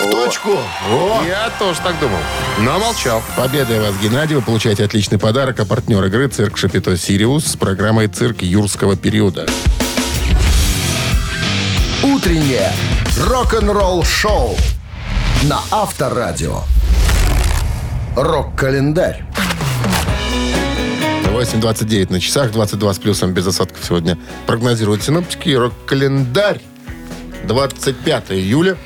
[0.00, 0.50] В точку!
[0.90, 1.22] О!
[1.28, 2.18] Я тоже так думал.
[2.60, 3.22] Но молчал.
[3.36, 8.08] Победой вас, Геннадий, вы получаете отличный подарок, а партнер игры «Цирк Шапито Сириус» с программой
[8.08, 9.46] «Цирк юрского периода».
[12.02, 12.72] Утреннее
[13.28, 14.56] рок-н-ролл-шоу
[15.44, 16.62] на Авторадио.
[18.16, 19.22] Рок-календарь.
[21.32, 25.50] 8.29 на часах, 22 с плюсом без осадков сегодня прогнозируют синоптики.
[25.50, 26.60] Рок-календарь.
[27.44, 28.76] 25 июля.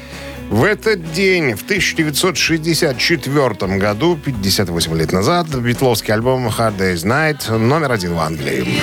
[0.49, 7.91] В этот день, в 1964 году, 58 лет назад, битловский альбом «Hard Day's Night» номер
[7.91, 8.81] один в Англии.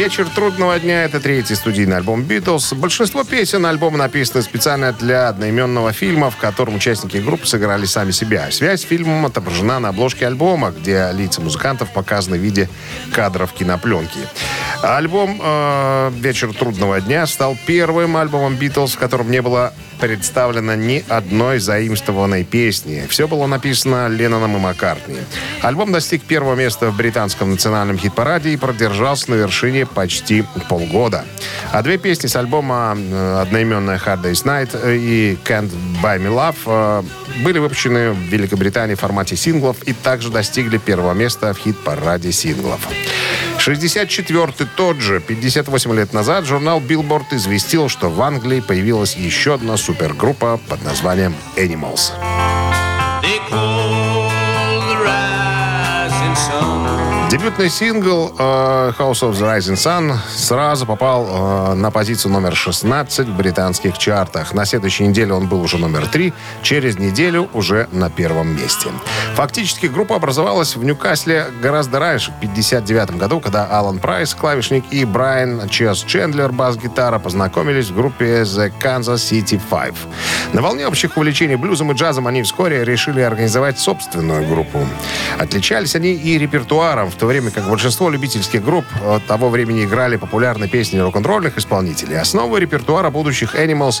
[0.00, 2.72] «Вечер трудного дня»— это третий студийный альбом «Битлз».
[2.72, 8.50] Большинство песен альбома написаны специально для одноименного фильма, в котором участники группы сыграли сами себя.
[8.50, 12.70] Связь с фильмом отображена на обложке альбома, где лица музыкантов показаны в виде
[13.12, 14.20] кадров кинопленки.
[14.82, 21.04] Альбом э, «Вечер трудного дня» стал первым альбомом «Битлз», в котором не было представлено ни
[21.06, 23.06] одной заимствованной песни.
[23.08, 25.18] Все было написано Ленноном и Маккартни.
[25.60, 31.26] Альбом достиг первого места в британском национальном хит-параде и продержался на вершине почти полгода.
[31.72, 35.70] А две песни с альбома э, одноименная «Hard Day's Night» и «Can't
[36.02, 41.12] Buy Me Love» э, были выпущены в Великобритании в формате синглов и также достигли первого
[41.12, 42.88] места в хит-параде синглов.
[43.60, 49.76] 64-й тот же, 58 лет назад, журнал Billboard известил, что в Англии появилась еще одна
[49.76, 52.12] супергруппа под названием Animals.
[57.30, 58.42] Дебютный сингл э,
[58.98, 61.28] House of the Rising Sun сразу попал
[61.70, 64.52] э, на позицию номер 16 в британских чартах.
[64.52, 68.88] На следующей неделе он был уже номер 3, через неделю уже на первом месте.
[69.36, 75.04] Фактически группа образовалась в Ньюкасле гораздо раньше, в 59 году, когда Алан Прайс, клавишник, и
[75.04, 79.94] Брайан Чес Чендлер, бас-гитара, познакомились в группе The Kansas City Five.
[80.52, 84.84] На волне общих увлечений блюзом и джазом они вскоре решили организовать собственную группу.
[85.38, 90.16] Отличались они и репертуаром, в то время как большинство любительских групп э, того времени играли
[90.16, 92.18] популярные песни рок-н-ролльных исполнителей.
[92.18, 93.96] Основу репертуара будущих Animals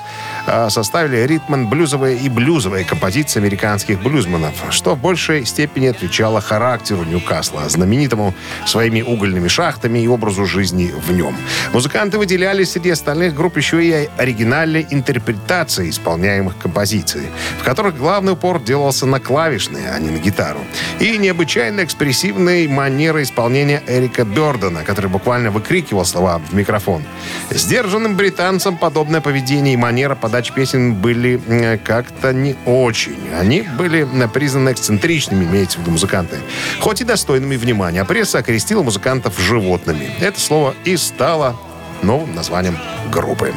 [0.46, 7.68] э, составили ритм-блюзовые и блюзовые композиции американских блюзманов, что в большей степени отвечало характеру Ньюкасла,
[7.68, 11.36] знаменитому своими угольными шахтами и образу жизни в нем.
[11.74, 17.28] Музыканты выделялись среди остальных групп еще и оригинальной интерпретацией исполняемых композиций,
[17.60, 20.60] в которых главный упор делался на клавишные, а не на гитару.
[21.00, 22.66] И необычайно экспрессивной
[23.10, 27.02] манерой исполнения Эрика Бёрдена, который буквально выкрикивал слова в микрофон.
[27.50, 31.40] Сдержанным британцам подобное поведение и манера подачи песен были
[31.84, 33.18] как-то не очень.
[33.36, 36.36] Они были признаны эксцентричными, имеется в виду музыканты,
[36.78, 38.02] хоть и достойными внимания.
[38.02, 40.08] А пресса окрестила музыкантов животными.
[40.20, 41.56] Это слово и стало
[42.02, 42.78] новым названием
[43.10, 43.52] группы.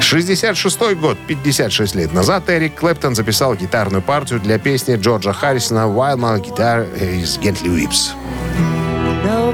[0.00, 6.16] 66 год, 56 лет назад, Эрик Клэптон записал гитарную партию для песни Джорджа Харрисона «While
[6.16, 8.14] my guitar is gently weeps».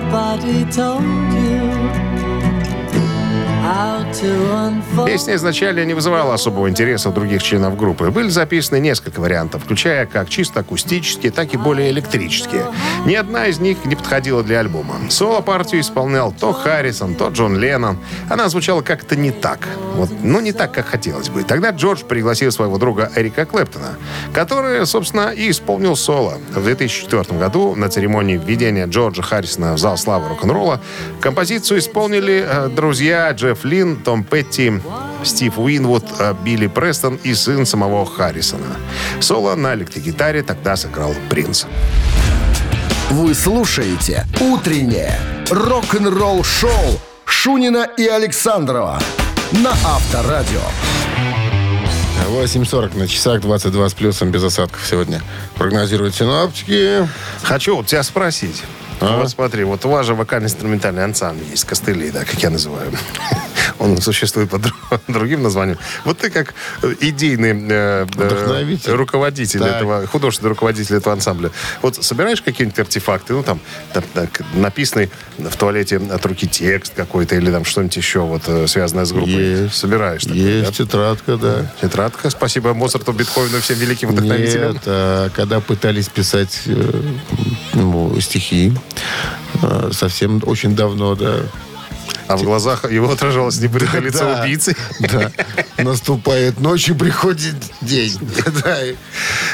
[0.09, 1.56] nobody told you.
[5.07, 8.11] Песня изначально не вызывала особого интереса у других членов группы.
[8.11, 12.67] Были записаны несколько вариантов, включая как чисто акустические, так и более электрические.
[13.05, 14.95] Ни одна из них не подходила для альбома.
[15.11, 17.99] Соло-партию исполнял то Харрисон, то Джон Леннон.
[18.29, 19.61] Она звучала как-то не так.
[19.95, 21.43] Вот, ну, не так, как хотелось бы.
[21.43, 23.97] Тогда Джордж пригласил своего друга Эрика Клэптона,
[24.33, 26.39] который, собственно, и исполнил соло.
[26.55, 30.81] В 2004 году на церемонии введения Джорджа Харрисона в зал славы рок-н-ролла
[31.21, 34.81] композицию исполнили э, друзья Джефф Лин, Том Петти,
[35.25, 38.77] Стив Уинвуд, э, Билли Престон и сын самого Харрисона.
[39.21, 41.65] Соло на электрогитаре тогда сыграл Принц.
[43.11, 45.19] Вы слушаете «Утреннее
[45.51, 49.01] рок-н-ролл-шоу» Шунина и Александрова
[49.53, 50.61] на Авторадио.
[52.29, 55.23] 8.40 на часах, 22 с плюсом, без осадков сегодня.
[55.55, 57.09] Прогнозируют синоптики.
[57.43, 58.63] Хочу вот тебя спросить.
[59.01, 59.19] А?
[59.19, 62.93] Вот смотри, вот у вас же вокально-инструментальный ансамбль есть, костыли, да, как я называю.
[63.79, 65.79] Он существует под дру- другим названием.
[66.05, 69.77] Вот ты как э, идейный э, э, руководитель Так.
[69.77, 71.51] этого, художественный руководитель этого ансамбля.
[71.83, 73.61] Вот собираешь какие-нибудь артефакты, ну там,
[73.93, 78.67] там, так, написанный в туалете от руки текст какой-то или там что-нибудь еще вот э,
[78.67, 79.63] связанное с группой?
[79.63, 79.75] Есть.
[79.75, 80.23] Собираешь?
[80.23, 80.85] такое, Есть да?
[80.85, 81.73] тетрадка, да.
[81.81, 82.31] Тетрадка.
[82.31, 84.73] Спасибо Моцарту, Бетховену и всем великим вдохновителям.
[84.73, 86.63] Нет, а когда пытались писать
[87.75, 88.73] ну, стихи,
[89.93, 91.41] совсем очень давно, да.
[92.29, 94.43] А в глазах его отражалось небритое лицо Да.
[94.43, 94.77] убийцы.
[95.01, 95.31] Да.
[95.79, 98.19] Наступает ночь и приходит день.
[98.65, 98.79] Да.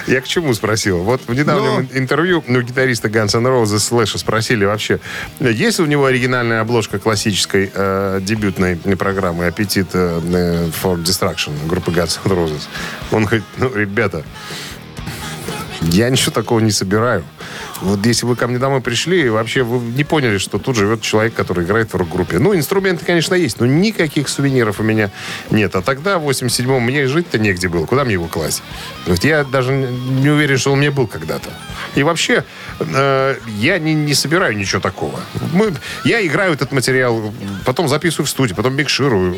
[0.07, 1.03] Я к чему спросил?
[1.03, 1.99] Вот в недавнем Ну?
[1.99, 5.01] интервью ну, гитариста Guns N' Roses Слэша спросили вообще,
[5.41, 11.91] есть ли у него оригинальная обложка классической э, дебютной программы «Аппетит э, for Destruction» группы
[11.91, 12.63] Guns N' Roses.
[13.11, 14.25] Он говорит, ну, ребята,
[15.91, 17.25] я ничего такого не собираю.
[17.81, 21.35] Вот если вы ко мне домой пришли, вообще вы не поняли, что тут живет человек,
[21.35, 22.39] который играет в рок-группе.
[22.39, 25.11] Ну, инструменты, конечно, есть, но никаких сувениров у меня
[25.51, 25.75] нет.
[25.75, 27.87] А тогда, в 87-м, мне жить-то негде было.
[27.87, 28.63] Куда мне его класть?
[29.05, 31.51] То есть я даже не уверен, что он мне был когда-то.
[31.97, 32.45] И вообще,
[32.79, 35.21] э, я не, не собираю ничего такого.
[35.53, 37.33] Мы, я играю этот материал,
[37.65, 39.35] потом записываю в студии, потом микширую.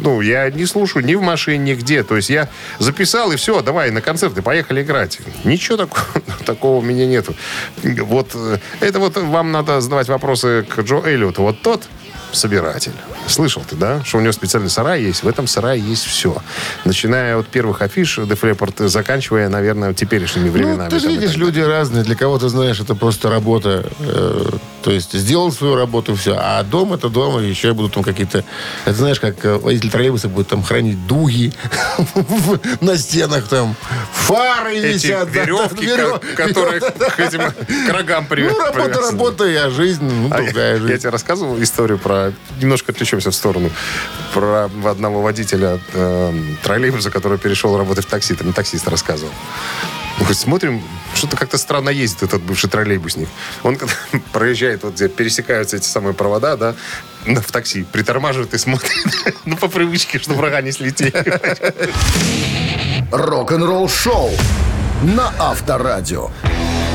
[0.00, 2.02] Ну, я не слушаю ни в машине, нигде.
[2.02, 2.48] То есть я
[2.78, 5.18] записал, и все, давай на концерты, поехали играть.
[5.44, 7.34] Ничего такого, такого у меня нету.
[7.82, 11.42] Вот э, это вот вам надо задавать вопросы к Джо Эллиоту.
[11.42, 11.88] Вот тот
[12.32, 12.92] собиратель.
[13.28, 14.02] Слышал ты, да?
[14.04, 15.22] Что у него специальный сарай есть.
[15.22, 16.36] В этом сарае есть все.
[16.84, 20.84] Начиная от первых афиш Def Leppard, заканчивая, наверное, теперешними временами.
[20.84, 22.04] Ну, ты же видишь, люди разные.
[22.04, 23.84] Для кого-то, знаешь, это просто работа.
[24.00, 24.50] э,
[24.82, 26.36] то есть сделал свою работу, все.
[26.38, 28.44] А дом это дом, и еще будут там какие-то...
[28.84, 31.52] Это знаешь, как э, водитель троллейбуса будет там хранить дуги
[32.80, 33.74] на стенах там.
[34.12, 35.28] Фары висят.
[35.30, 35.88] веревки,
[36.36, 36.80] которые
[37.16, 37.42] к этим
[37.92, 38.58] рогам привязаны.
[38.58, 40.90] Ну, работа, работа, а жизнь, ну, А другая я, жизнь.
[40.92, 42.32] я тебе рассказывал историю про...
[42.60, 43.70] Немножко отвлечемся в сторону.
[44.34, 48.34] Про одного водителя э, троллейбуса, который перешел работать в такси.
[48.34, 49.32] Там таксист рассказывал.
[50.18, 50.82] Мы смотрим,
[51.14, 53.28] что-то как-то странно ездит этот бывший троллейбусник.
[53.62, 53.94] Он когда
[54.32, 56.74] проезжает, вот где пересекаются эти самые провода, да,
[57.24, 58.92] в такси, притормаживает и смотрит,
[59.44, 61.12] ну, по привычке, чтобы врага не слетели.
[63.12, 64.30] Рок-н-ролл-шоу
[65.02, 66.30] на Авторадио.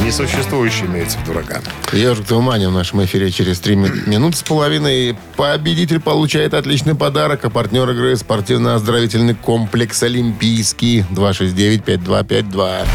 [0.04, 1.62] Несуществующий имеется в дурака.
[1.94, 5.16] Ежик Тумани в нашем эфире через три ми- минуты с половиной.
[5.38, 12.86] Победитель получает отличный подарок, а партнер игры спортивно-оздоровительный комплекс «Олимпийский» 269-5252.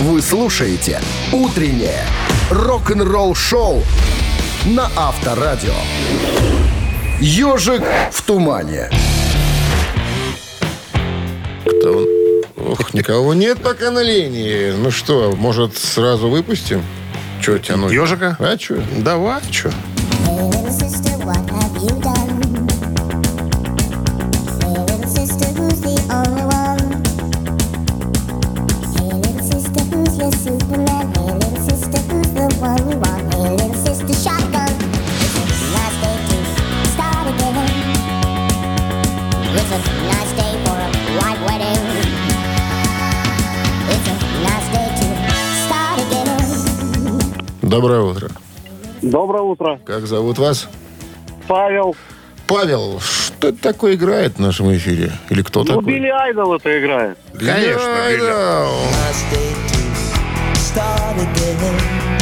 [0.00, 1.00] Вы слушаете
[1.32, 2.04] «Утреннее
[2.50, 3.82] рок-н-ролл-шоу»
[4.66, 5.74] на Авторадио.
[7.20, 8.88] «Ежик в тумане».
[11.64, 12.19] Кто он?
[12.70, 14.70] Ох, никого нет пока на линии.
[14.70, 16.84] Ну что, может, сразу выпустим?
[17.42, 17.92] Че тянуть?
[17.92, 18.36] Ежика?
[18.38, 18.80] А что?
[18.98, 19.70] Давай, что?
[19.70, 21.90] Hey, little sister, what have you
[47.70, 48.28] Доброе утро.
[49.00, 49.78] Доброе утро.
[49.86, 50.68] Как зовут вас?
[51.46, 51.94] Павел.
[52.48, 55.12] Павел, что это такое играет в нашем эфире?
[55.28, 55.84] Или кто Ну, такой?
[55.84, 57.16] Билли Айдол это играет.
[57.32, 59.40] Конечно, Билли.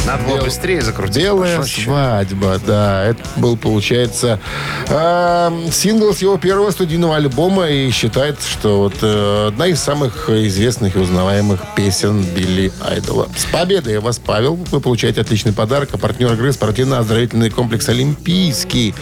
[0.09, 1.17] Надо было быстрее закрутить.
[1.17, 1.83] Белая пошётче.
[1.83, 3.05] свадьба, да.
[3.05, 4.39] Это был, получается,
[4.87, 10.27] эм, сингл с его первого студийного альбома и считается, что вот э, одна из самых
[10.31, 13.27] известных и узнаваемых песен Билли Айдола.
[13.37, 14.55] С победой вас, Павел.
[14.55, 15.89] Вы получаете отличный подарок.
[15.91, 18.95] А партнер игры спортивно-оздоровительный комплекс «Олимпийский».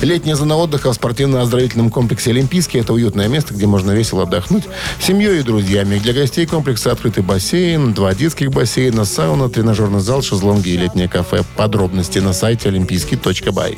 [0.00, 4.64] Летняя зона отдыха в спортивно-оздоровительном комплексе «Олимпийский»– это уютное место, где можно весело отдохнуть
[5.00, 5.98] семьей и друзьями.
[5.98, 11.42] Для гостей комплекса открытый бассейн, два детских бассейна, сауна, тренажерный зал, шезлонги и летнее кафе.
[11.56, 13.76] Подробности на сайте олимпийский.бай.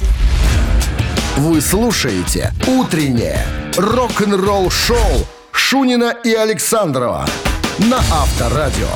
[1.37, 3.45] Вы слушаете «Утреннее
[3.77, 7.27] рок-н-ролл-шоу» Шунина и Александрова
[7.79, 8.89] на Авторадио.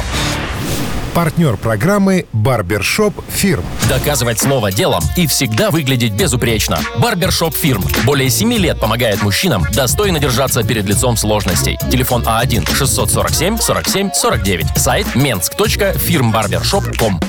[1.19, 3.65] Партнер программы «Барбершоп Фирм».
[3.89, 6.79] Доказывать слово делом и всегда выглядеть безупречно.
[6.99, 7.83] Барбершоп Firm.
[8.05, 11.77] Более 7 лет помогает мужчинам достойно держаться перед лицом сложностей.
[11.91, 14.79] Телефон А А1-647-47-49.
[14.79, 17.21] Сайт minsk.firmbarbershop.com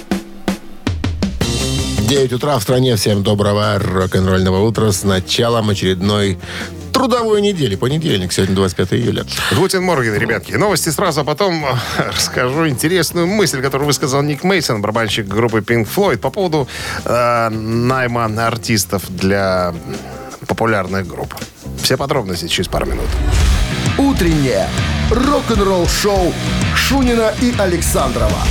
[2.02, 2.96] 9 утра в стране.
[2.96, 6.38] Всем доброго рок-н-ролльного утра с началом очередной
[7.00, 7.78] трудовой недели.
[7.78, 9.26] Понедельник, сегодня 25 июля.
[9.56, 10.52] Guten Morgen, ребятки.
[10.52, 11.78] Новости сразу, а потом э,
[12.14, 16.68] расскажу интересную мысль, которую высказал Ник Мейсон, барабанщик группы Pink Floyd, по поводу
[17.06, 19.74] э, найма артистов для
[20.46, 21.34] популярных групп.
[21.82, 23.08] Все подробности через пару минут.
[23.98, 24.68] «Утреннее
[25.10, 26.34] рок-н-ролл-шоу»
[26.76, 28.44] Шунина и Александрова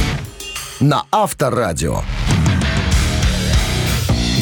[0.81, 2.03] на Авторадио.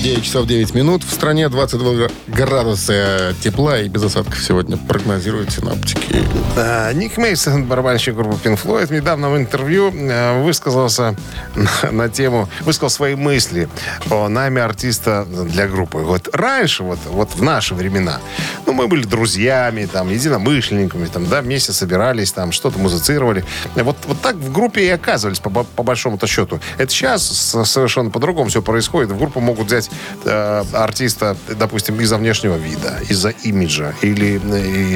[0.06, 1.02] 9 часов 9 минут.
[1.02, 6.22] В стране 22 градуса тепла и без осадков сегодня прогнозируют синаптики.
[6.54, 11.16] Э, Ник Мейсон, барабанщик группы Pink Floyd, недавно в интервью э, высказался
[11.56, 13.68] на, на тему, высказал свои мысли
[14.08, 15.98] о найме артиста для группы.
[15.98, 18.20] Вот раньше, вот, вот в наши времена,
[18.64, 23.44] ну, мы были друзьями, там, единомышленниками, там, да, вместе собирались, там, что-то музицировали.
[23.74, 26.60] Вот, вот так в группе и оказывались, по, по большому-то счету.
[26.78, 27.24] Это сейчас
[27.64, 29.10] совершенно по-другому все происходит.
[29.10, 29.90] В группу могут взять
[30.24, 34.40] э, артиста, допустим, из-за внешнего вида, из-за имиджа, или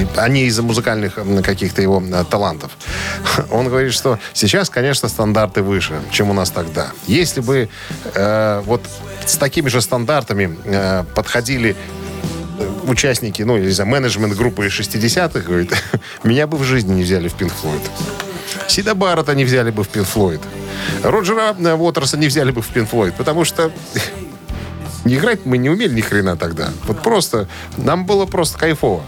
[0.03, 2.73] э, а не из-за музыкальных каких-то его э, талантов.
[3.51, 6.89] Он говорит, что сейчас, конечно, стандарты выше, чем у нас тогда.
[7.07, 7.69] Если бы
[8.15, 8.83] э, вот
[9.27, 11.77] с такими же стандартами э, подходили
[12.85, 15.73] участники, ну, не знаю, менеджмент группы из 60-х, говорит,
[16.25, 17.81] меня бы в жизни не взяли в Pink Floyd.
[18.69, 20.41] Сида Баррета не взяли бы в Pink Floyd.
[21.03, 23.71] Роджера э, Уотерса не взяли бы в Pink Floyd, потому что
[25.11, 26.71] не играть мы не умели ни хрена тогда.
[26.87, 29.03] Вот просто, нам было просто кайфово.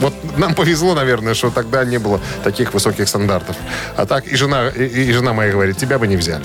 [0.00, 3.56] Вот нам повезло, наверное, что тогда не было таких высоких стандартов.
[3.96, 6.44] А так и жена, и, и жена моя говорит, тебя бы не взяли.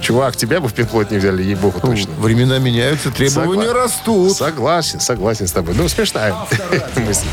[0.00, 2.10] Чувак, тебя бы в Floyd не взяли, ей-богу, точно.
[2.18, 4.32] Времена меняются, требования Согла- растут.
[4.36, 5.74] Согласен, согласен с тобой.
[5.74, 6.34] Ну, смешная
[6.96, 7.26] мысль.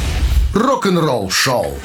[0.54, 1.76] Рок-н-ролл-шоу.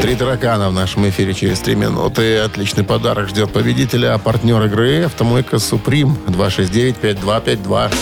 [0.00, 2.38] Три таракана в нашем эфире через три минуты.
[2.38, 4.14] Отличный подарок ждет победителя.
[4.14, 7.94] А партнер игры «Автомойка Суприм» 269-5252.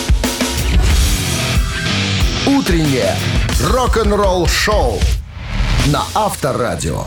[2.47, 3.15] «Утреннее
[3.61, 4.97] рок-н-ролл-шоу»
[5.87, 7.03] на Авторадио.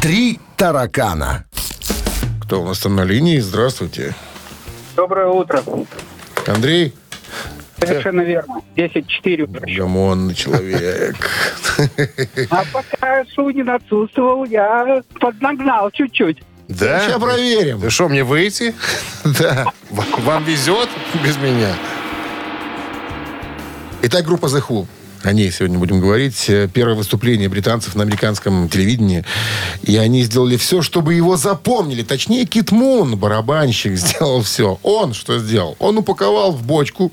[0.00, 1.44] Три таракана.
[2.40, 3.38] Кто у нас там на линии?
[3.40, 4.14] Здравствуйте.
[4.96, 5.62] Доброе утро.
[6.46, 6.94] Андрей?
[7.78, 8.62] Совершенно верно.
[8.76, 9.76] 10-4.
[9.76, 11.16] Гамонный человек.
[12.50, 16.38] А пока Шунин отсутствовал, я поднагнал чуть-чуть.
[16.68, 17.00] Да?
[17.00, 17.80] Сейчас проверим.
[17.80, 18.74] Ты что, мне выйти?
[19.24, 19.72] Да.
[19.90, 20.88] Вам везет
[21.22, 21.74] без меня?
[24.02, 24.86] Итак, группа The Who.
[25.22, 26.48] О ней сегодня будем говорить.
[26.48, 29.24] Э, Первое выступление британцев на американском телевидении.
[29.82, 32.02] И они сделали все, чтобы его запомнили.
[32.04, 34.78] Точнее, Кит Мун, барабанщик, сделал все.
[34.84, 35.74] Он что сделал?
[35.80, 37.10] Он упаковал в бочку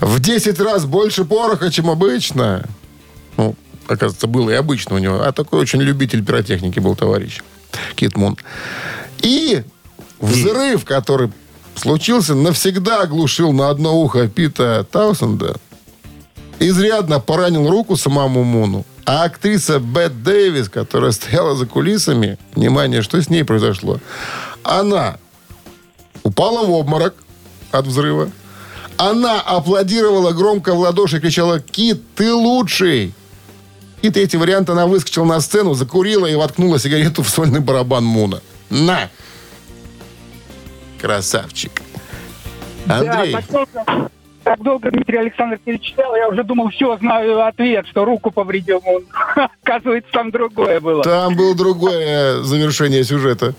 [0.00, 2.66] в 10 раз больше пороха, чем обычно.
[3.36, 3.54] Ну,
[3.86, 5.22] оказывается, было и обычно у него.
[5.22, 7.40] А такой очень любитель пиротехники был товарищ.
[7.96, 8.36] Кит Мун.
[9.18, 9.62] И
[10.20, 11.30] взрыв, который
[11.76, 15.56] случился, навсегда оглушил на одно ухо Пита Таусенда.
[16.58, 18.84] Изрядно поранил руку самому Муну.
[19.06, 23.98] А актриса Бет Дэвис, которая стояла за кулисами, внимание, что с ней произошло?
[24.62, 25.16] Она
[26.22, 27.14] упала в обморок
[27.70, 28.30] от взрыва.
[29.00, 33.14] Она аплодировала громко в ладоши и кричала «Кит, ты лучший!»
[34.02, 38.42] И третий вариант, она выскочила на сцену, закурила и воткнула сигарету в сольный барабан Муна.
[38.68, 39.08] На!
[41.00, 41.80] Красавчик.
[42.86, 44.10] Андрей, Да, так долго,
[44.44, 49.04] так долго Дмитрий Александр перечислял, я уже думал, все, знаю ответ, что руку повредил он.
[49.62, 51.02] Оказывается, там другое было.
[51.02, 53.54] там было другое завершение сюжета.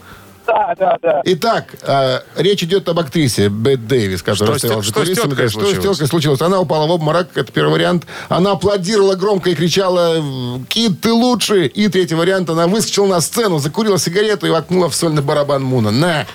[0.52, 1.22] Да, да, да.
[1.24, 5.08] Итак, э, речь идет об актрисе Бет Дэвис, которая Что с стояла за что с
[5.08, 5.84] Да, Что с случилось?
[5.84, 6.42] теткой случилось?
[6.42, 8.06] Она упала в обморок, это первый вариант.
[8.28, 10.22] Она аплодировала громко и кричала
[10.68, 14.96] «Кит, ты лучший!» И третий вариант, она выскочила на сцену, закурила сигарету и воткнула в
[14.96, 15.92] сольный барабан Муна.
[15.92, 16.26] На!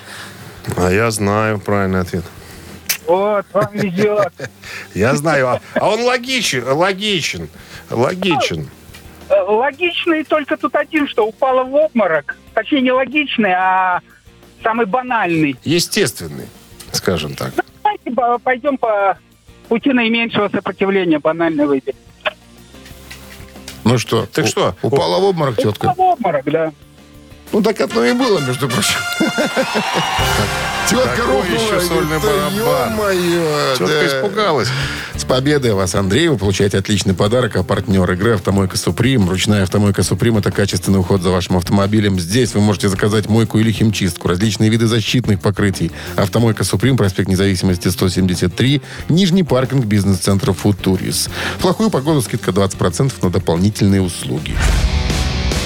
[0.75, 2.23] А я знаю правильный ответ.
[3.05, 4.33] Вот, вам везет.
[4.95, 5.47] Я знаю.
[5.47, 7.49] А, а он логичен, логичен,
[7.91, 8.67] логичен.
[9.29, 12.35] Логичный только тут один, что упала в обморок.
[12.57, 13.99] Точнее, не логичный, а
[14.63, 15.55] самый банальный.
[15.63, 16.47] Естественный,
[16.91, 17.53] скажем так.
[17.83, 19.15] Давайте по- пойдем по
[19.69, 21.93] пути наименьшего сопротивления, банальный выбер.
[23.83, 24.25] Ну что?
[24.25, 24.75] Так у- что?
[24.81, 25.91] Упала в обморок тетка?
[25.91, 26.71] Упала в обморок, да.
[27.51, 28.97] Ну так оно и было, между прочим.
[30.89, 31.43] Тетка рухнула.
[31.43, 33.77] еще сольный барабан?
[33.77, 34.69] Тетка испугалась.
[35.27, 36.29] С победой вас, Андрей.
[36.29, 37.57] Вы получаете отличный подарок.
[37.57, 39.27] А партнер игры «Автомойка Суприм».
[39.29, 42.17] Ручная «Автомойка Суприм»— это качественный уход за вашим автомобилем.
[42.17, 45.91] Здесь вы можете заказать мойку или химчистку, различные виды защитных покрытий.
[46.15, 51.29] «Автомойка Суприм», проспект Независимости, 173, Нижний паркинг бизнес-центра «Футурис».
[51.59, 54.55] Плохую погоду скидка 20% на дополнительные услуги.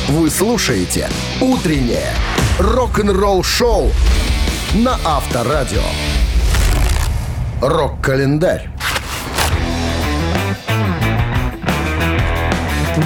[0.09, 1.07] Вы слушаете
[1.39, 2.15] «Утреннее
[2.57, 3.91] рок-н-ролл-шоу»
[4.73, 5.83] на Авторадио.
[7.61, 8.67] Рок-календарь.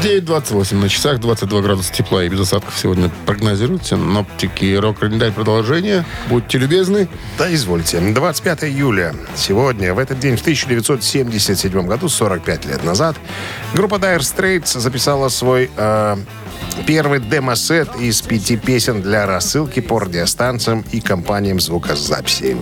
[0.04, 4.76] 9.28 на часах, 22 градуса тепла и без осадков сегодня прогнозируют синоптики.
[4.76, 6.06] Рок-календарь продолжение.
[6.30, 7.08] Будьте любезны.
[7.38, 8.00] Да, извольте.
[8.00, 9.16] 25 июля.
[9.36, 13.16] Сегодня, в этот день, в 1977 году, 45 лет назад,
[13.74, 16.18] группа Dire Straits записала свой э,
[16.86, 22.58] первый демо-сет из пяти песен для рассылки по радиостанциям и компаниям звукозаписи.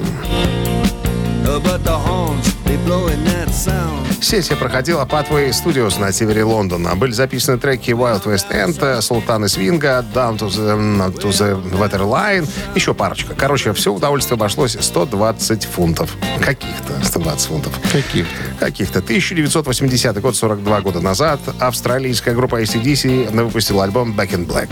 [1.43, 4.02] But the horns, they blowing that sound.
[4.23, 6.95] Сессия проходила Pathway Studios на севере Лондона.
[6.95, 12.93] Были записаны треки Wild West End, Султаны Свинга, Down to the, to the Waterline, еще
[12.93, 13.35] парочка.
[13.35, 16.15] Короче, все удовольствие обошлось 120 фунтов.
[16.39, 17.73] Каких-то 120 фунтов.
[17.91, 18.65] Каких-то.
[18.65, 18.99] Каких-то.
[18.99, 24.69] 1980 год, 42 года назад, австралийская группа ACDC выпустила альбом Back in Black.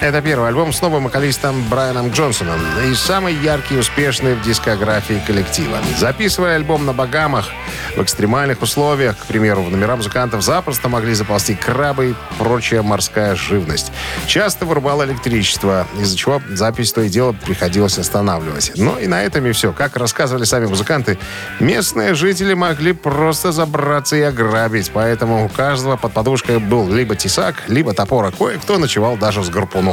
[0.00, 2.58] Это первый альбом с новым вокалистом Брайаном Джонсоном
[2.90, 5.76] и самый яркий и успешный в дискографии коллектива.
[5.98, 7.50] Записывая альбом на Багамах
[7.94, 13.34] в экстремальных условиях, к примеру, в номера музыкантов запросто могли заползти крабы и прочая морская
[13.34, 13.92] живность.
[14.26, 18.72] Часто вырубало электричество, из-за чего запись то и дело приходилось останавливать.
[18.76, 19.74] Но и на этом и все.
[19.74, 21.18] Как рассказывали сами музыканты,
[21.58, 27.64] местные жители могли просто забраться и ограбить, поэтому у каждого под подушкой был либо тесак,
[27.68, 29.89] либо топор, а кое-кто ночевал даже с гарпуном.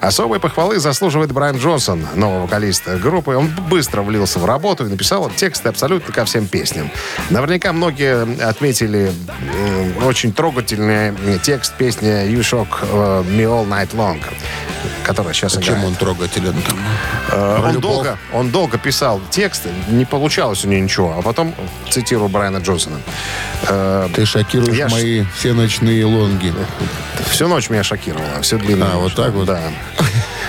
[0.00, 3.34] Особой похвалы заслуживает Брайан Джонсон, новый вокалист группы.
[3.36, 6.90] Он быстро влился в работу и написал тексты абсолютно ко всем песням.
[7.30, 9.12] Наверняка многие отметили
[9.52, 11.12] э, очень трогательный
[11.42, 14.18] текст песни «You Shock э, Me All Night Long»,
[15.04, 15.84] которая сейчас Чем играет.
[15.86, 16.78] он трогателен там?
[17.30, 17.82] Э, Он любовь?
[17.82, 21.14] долго, он долго писал тексты, не получалось у него ничего.
[21.18, 21.54] А потом,
[21.90, 22.98] цитирую Брайана Джонсона,
[23.68, 26.52] э, Ты шокируешь Я мои все ночные лонги.
[27.30, 28.88] всю ночь меня шокировало, все длинное.
[28.94, 29.46] А, вот так вот?
[29.46, 29.60] Да.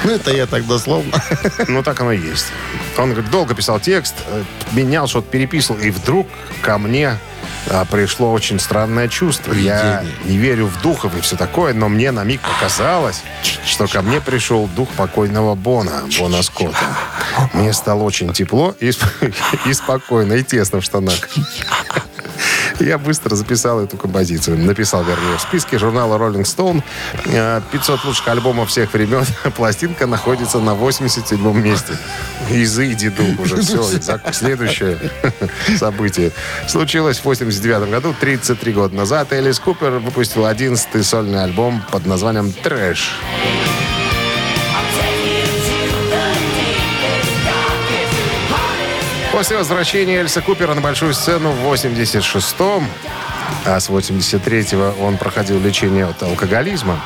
[0.03, 1.11] Ну, это я так дословно.
[1.67, 2.47] Ну, так оно и есть.
[2.97, 4.43] Он говорит, долго писал текст, э,
[4.73, 6.27] менял, что-то переписывал, и вдруг
[6.61, 7.17] ко мне
[7.69, 9.53] а, пришло очень странное чувство.
[9.53, 10.17] Я Видение.
[10.25, 13.21] не верю в духов и все такое, но мне на миг показалось,
[13.65, 16.77] что ко мне пришел дух покойного Бона, Бона Скотта.
[17.53, 18.91] Мне стало очень тепло и,
[19.65, 21.29] и спокойно, и тесно в штанах.
[22.87, 24.57] Я быстро записал эту композицию.
[24.57, 26.83] Написал, вернее, в списке журнала Rolling Stone
[27.25, 29.25] э, 500 лучших альбомов всех времен.
[29.55, 31.93] Пластинка находится на 87-м месте.
[32.49, 33.83] Изыди, дух, уже все.
[34.31, 34.99] Следующее
[35.77, 36.31] событие.
[36.67, 39.31] Случилось в 89 году, 33 года назад.
[39.31, 43.11] Элис Купер выпустил 11-й сольный альбом под названием «Трэш».
[49.33, 52.87] После возвращения Эльса Купера на большую сцену в 86-м
[53.65, 56.99] а с 83-го он проходил лечение от алкоголизма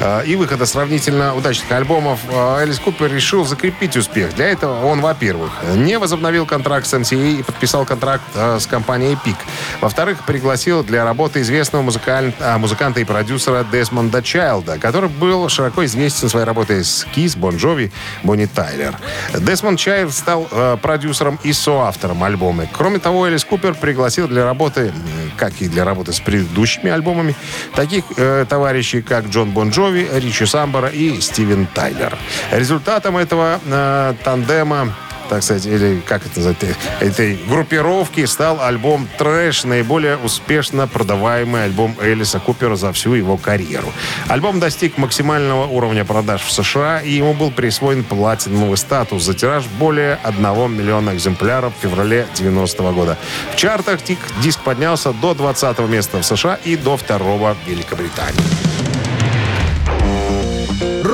[0.00, 4.34] э, и выхода сравнительно удачных альбомов, э, Элис Купер решил закрепить успех.
[4.34, 9.16] Для этого он, во-первых, не возобновил контракт с MCA и подписал контракт э, с компанией
[9.24, 9.36] Epic.
[9.80, 15.84] Во-вторых, пригласил для работы известного музыкаль- а, музыканта и продюсера Десмонда Чайлда, который был широко
[15.84, 17.92] известен своей работой с Kiss, Bon Jovi,
[18.22, 18.96] Бонни Тайлер.
[19.34, 20.48] Десмонд Чайлд стал
[20.82, 22.66] продюсером и соавтором альбома.
[22.72, 24.92] Кроме того, Элис Купер пригласил для работы,
[25.36, 27.34] как и для работы с предыдущими альбомами,
[27.74, 32.16] таких э, товарищей, как Джон Бон Джови, Ричи Самбора и Стивен Тайлер.
[32.52, 34.94] Результатом этого э, тандема
[35.28, 41.64] так сказать, или как это назвать, э, этой группировки стал альбом «Trash», наиболее успешно продаваемый
[41.64, 43.92] альбом Элиса Купера за всю его карьеру.
[44.28, 49.64] Альбом достиг максимального уровня продаж в США, и ему был присвоен платиновый статус за тираж
[49.78, 53.16] более 1 миллиона экземпляров в феврале 90 года.
[53.52, 54.00] В чартах
[54.42, 58.87] диск поднялся до 20 места в США и до второго в Великобритании.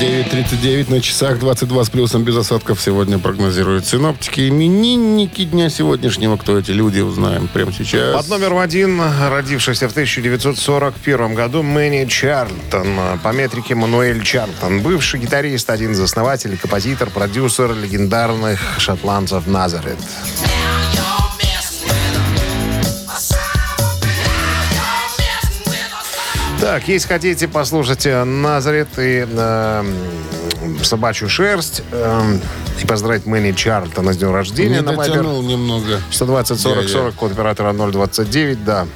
[0.00, 4.48] 9.39 на часах, 22 с плюсом без осадков сегодня прогнозируют синоптики.
[4.48, 8.14] Именинники дня сегодняшнего, кто эти люди, узнаем прямо сейчас.
[8.14, 13.20] Под номером один, родившийся в 1941 году, Мэнни Чарлтон.
[13.22, 14.80] По метрике Мануэль Чарлтон.
[14.80, 19.98] Бывший гитарист, один из основателей, композитор, продюсер легендарных шотландцев Назарет.
[26.64, 29.84] Так, если хотите, послушайте Назарет и э,
[30.82, 32.38] собачью шерсть э,
[32.82, 34.76] и поздравить Мэнни Чарлтона с днем рождения.
[34.76, 35.08] Не на Viber.
[35.08, 36.00] дотянул немного.
[36.10, 36.88] 120 40 Дядя.
[36.88, 38.86] 40, код оператора 029, да.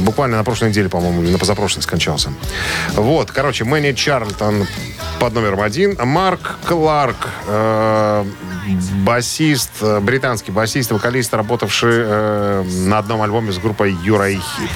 [0.00, 2.32] Буквально на прошлой неделе, по-моему, или на позапрошлой скончался.
[2.94, 4.66] Вот, короче, Мэнни Чарлтон
[5.20, 5.96] под номером один.
[6.02, 8.24] Марк Кларк, э,
[9.04, 14.70] басист, э, британский басист, вокалист, работавший э, на одном альбоме с группой Юра и Хип.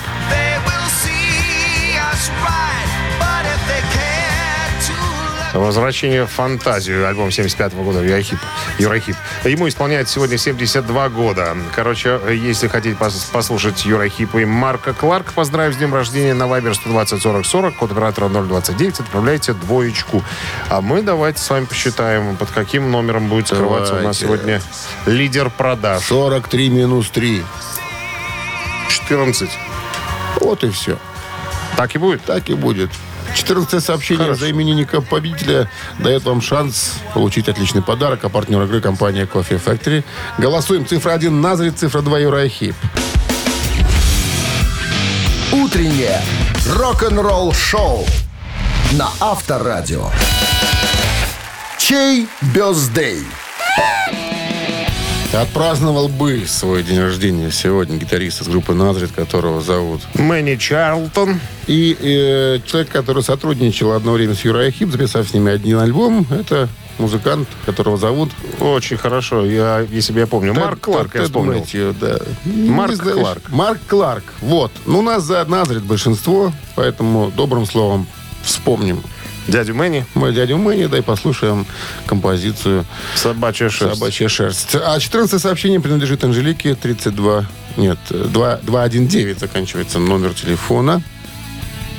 [5.61, 7.07] Возвращение в фантазию.
[7.07, 8.39] Альбом 75 года Юрахип.
[8.79, 9.17] Юрахип.
[9.45, 11.57] Ему исполняется сегодня 72 года.
[11.75, 16.73] Короче, если хотите пос- послушать Юрахипа и Марка Кларк, поздравив с днем рождения на Viber
[16.75, 20.25] 120 40 40, код оператора 029, отправляйте двоечку.
[20.71, 24.21] А мы давайте с вами посчитаем, под каким номером будет скрываться у нас Давайте.
[24.21, 24.63] сегодня
[25.07, 26.03] лидер продаж.
[26.05, 27.45] 43 минус 3.
[28.89, 29.51] 14.
[30.41, 30.97] Вот и все.
[31.77, 32.25] Так и будет?
[32.25, 32.91] Так и будет.
[33.35, 34.41] 14 сообщение Хорошо.
[34.41, 38.24] за именинника победителя дает вам шанс получить отличный подарок.
[38.24, 40.05] А партнер игры компания Coffee Factory.
[40.39, 40.87] Голосуем.
[40.87, 42.74] Цифра 1 Назарит, цифра 2 Юрахип.
[45.53, 46.20] Утреннее
[46.66, 48.07] рок-н-ролл шоу
[48.93, 50.11] на Авторадио.
[51.78, 53.24] Чей бездей?
[55.33, 60.01] Отпраздновал бы свой день рождения сегодня гитарист из группы Назарит, которого зовут.
[60.14, 61.39] Мэнни Чарлтон.
[61.68, 66.26] И э, человек, который сотрудничал одно время с Юрой Хип, записав с ними один альбом,
[66.31, 66.68] это
[66.99, 68.31] музыкант, которого зовут...
[68.59, 69.47] Очень хорошо.
[69.47, 70.53] Я, если бы я помню.
[70.53, 71.61] Марк Кларк, я Тед вспомнил.
[71.61, 72.18] Мэтью, да.
[72.45, 73.20] Марк знаешь.
[73.20, 73.43] Кларк.
[73.51, 74.24] Марк Кларк.
[74.41, 74.72] Вот.
[74.85, 78.09] Ну, у нас за Назарит большинство, поэтому добрым словом
[78.43, 79.01] вспомним
[79.49, 80.07] Дядю Мэнни.
[80.14, 81.66] мой дядю Мэнни, дай послушаем
[82.07, 82.84] композицию
[83.16, 83.99] Собачья шерсть.
[83.99, 84.74] «Собачья шерсть».
[84.74, 87.47] А 14 сообщение принадлежит Анжелике, 32...
[87.76, 91.03] Нет, 2, 219 заканчивается номер телефона.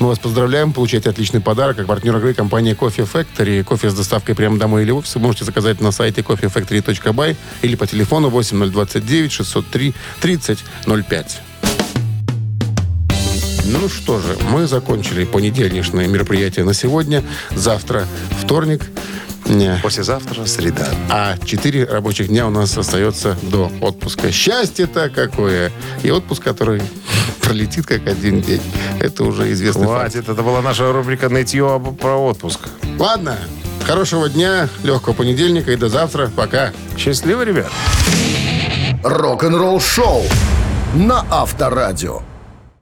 [0.02, 1.76] Мы вас поздравляем, получаете отличный подарок.
[1.76, 3.62] Как партнер игры компания Coffee Factory.
[3.62, 7.76] Кофе с доставкой прямо домой или в офис вы можете заказать на сайте coffeefactory.by или
[7.76, 11.42] по телефону 8029 603 3005.
[13.64, 17.22] Ну что же, мы закончили понедельничное мероприятие на сегодня.
[17.54, 18.06] Завтра
[18.40, 18.90] вторник.
[19.46, 19.78] Не.
[19.82, 20.88] Послезавтра среда.
[21.08, 24.30] А четыре рабочих дня у нас остается до отпуска.
[24.30, 25.72] Счастье-то какое!
[26.02, 26.82] И отпуск, который
[27.40, 28.62] пролетит как один день.
[29.00, 30.12] Это уже известный факт.
[30.12, 32.60] Хватит, это была наша рубрика «Нытье про отпуск».
[32.98, 33.36] Ладно,
[33.84, 36.30] хорошего дня, легкого понедельника и до завтра.
[36.34, 36.72] Пока.
[36.96, 37.70] Счастливо, ребят.
[39.02, 40.22] Рок-н-ролл шоу
[40.94, 42.22] на Авторадио.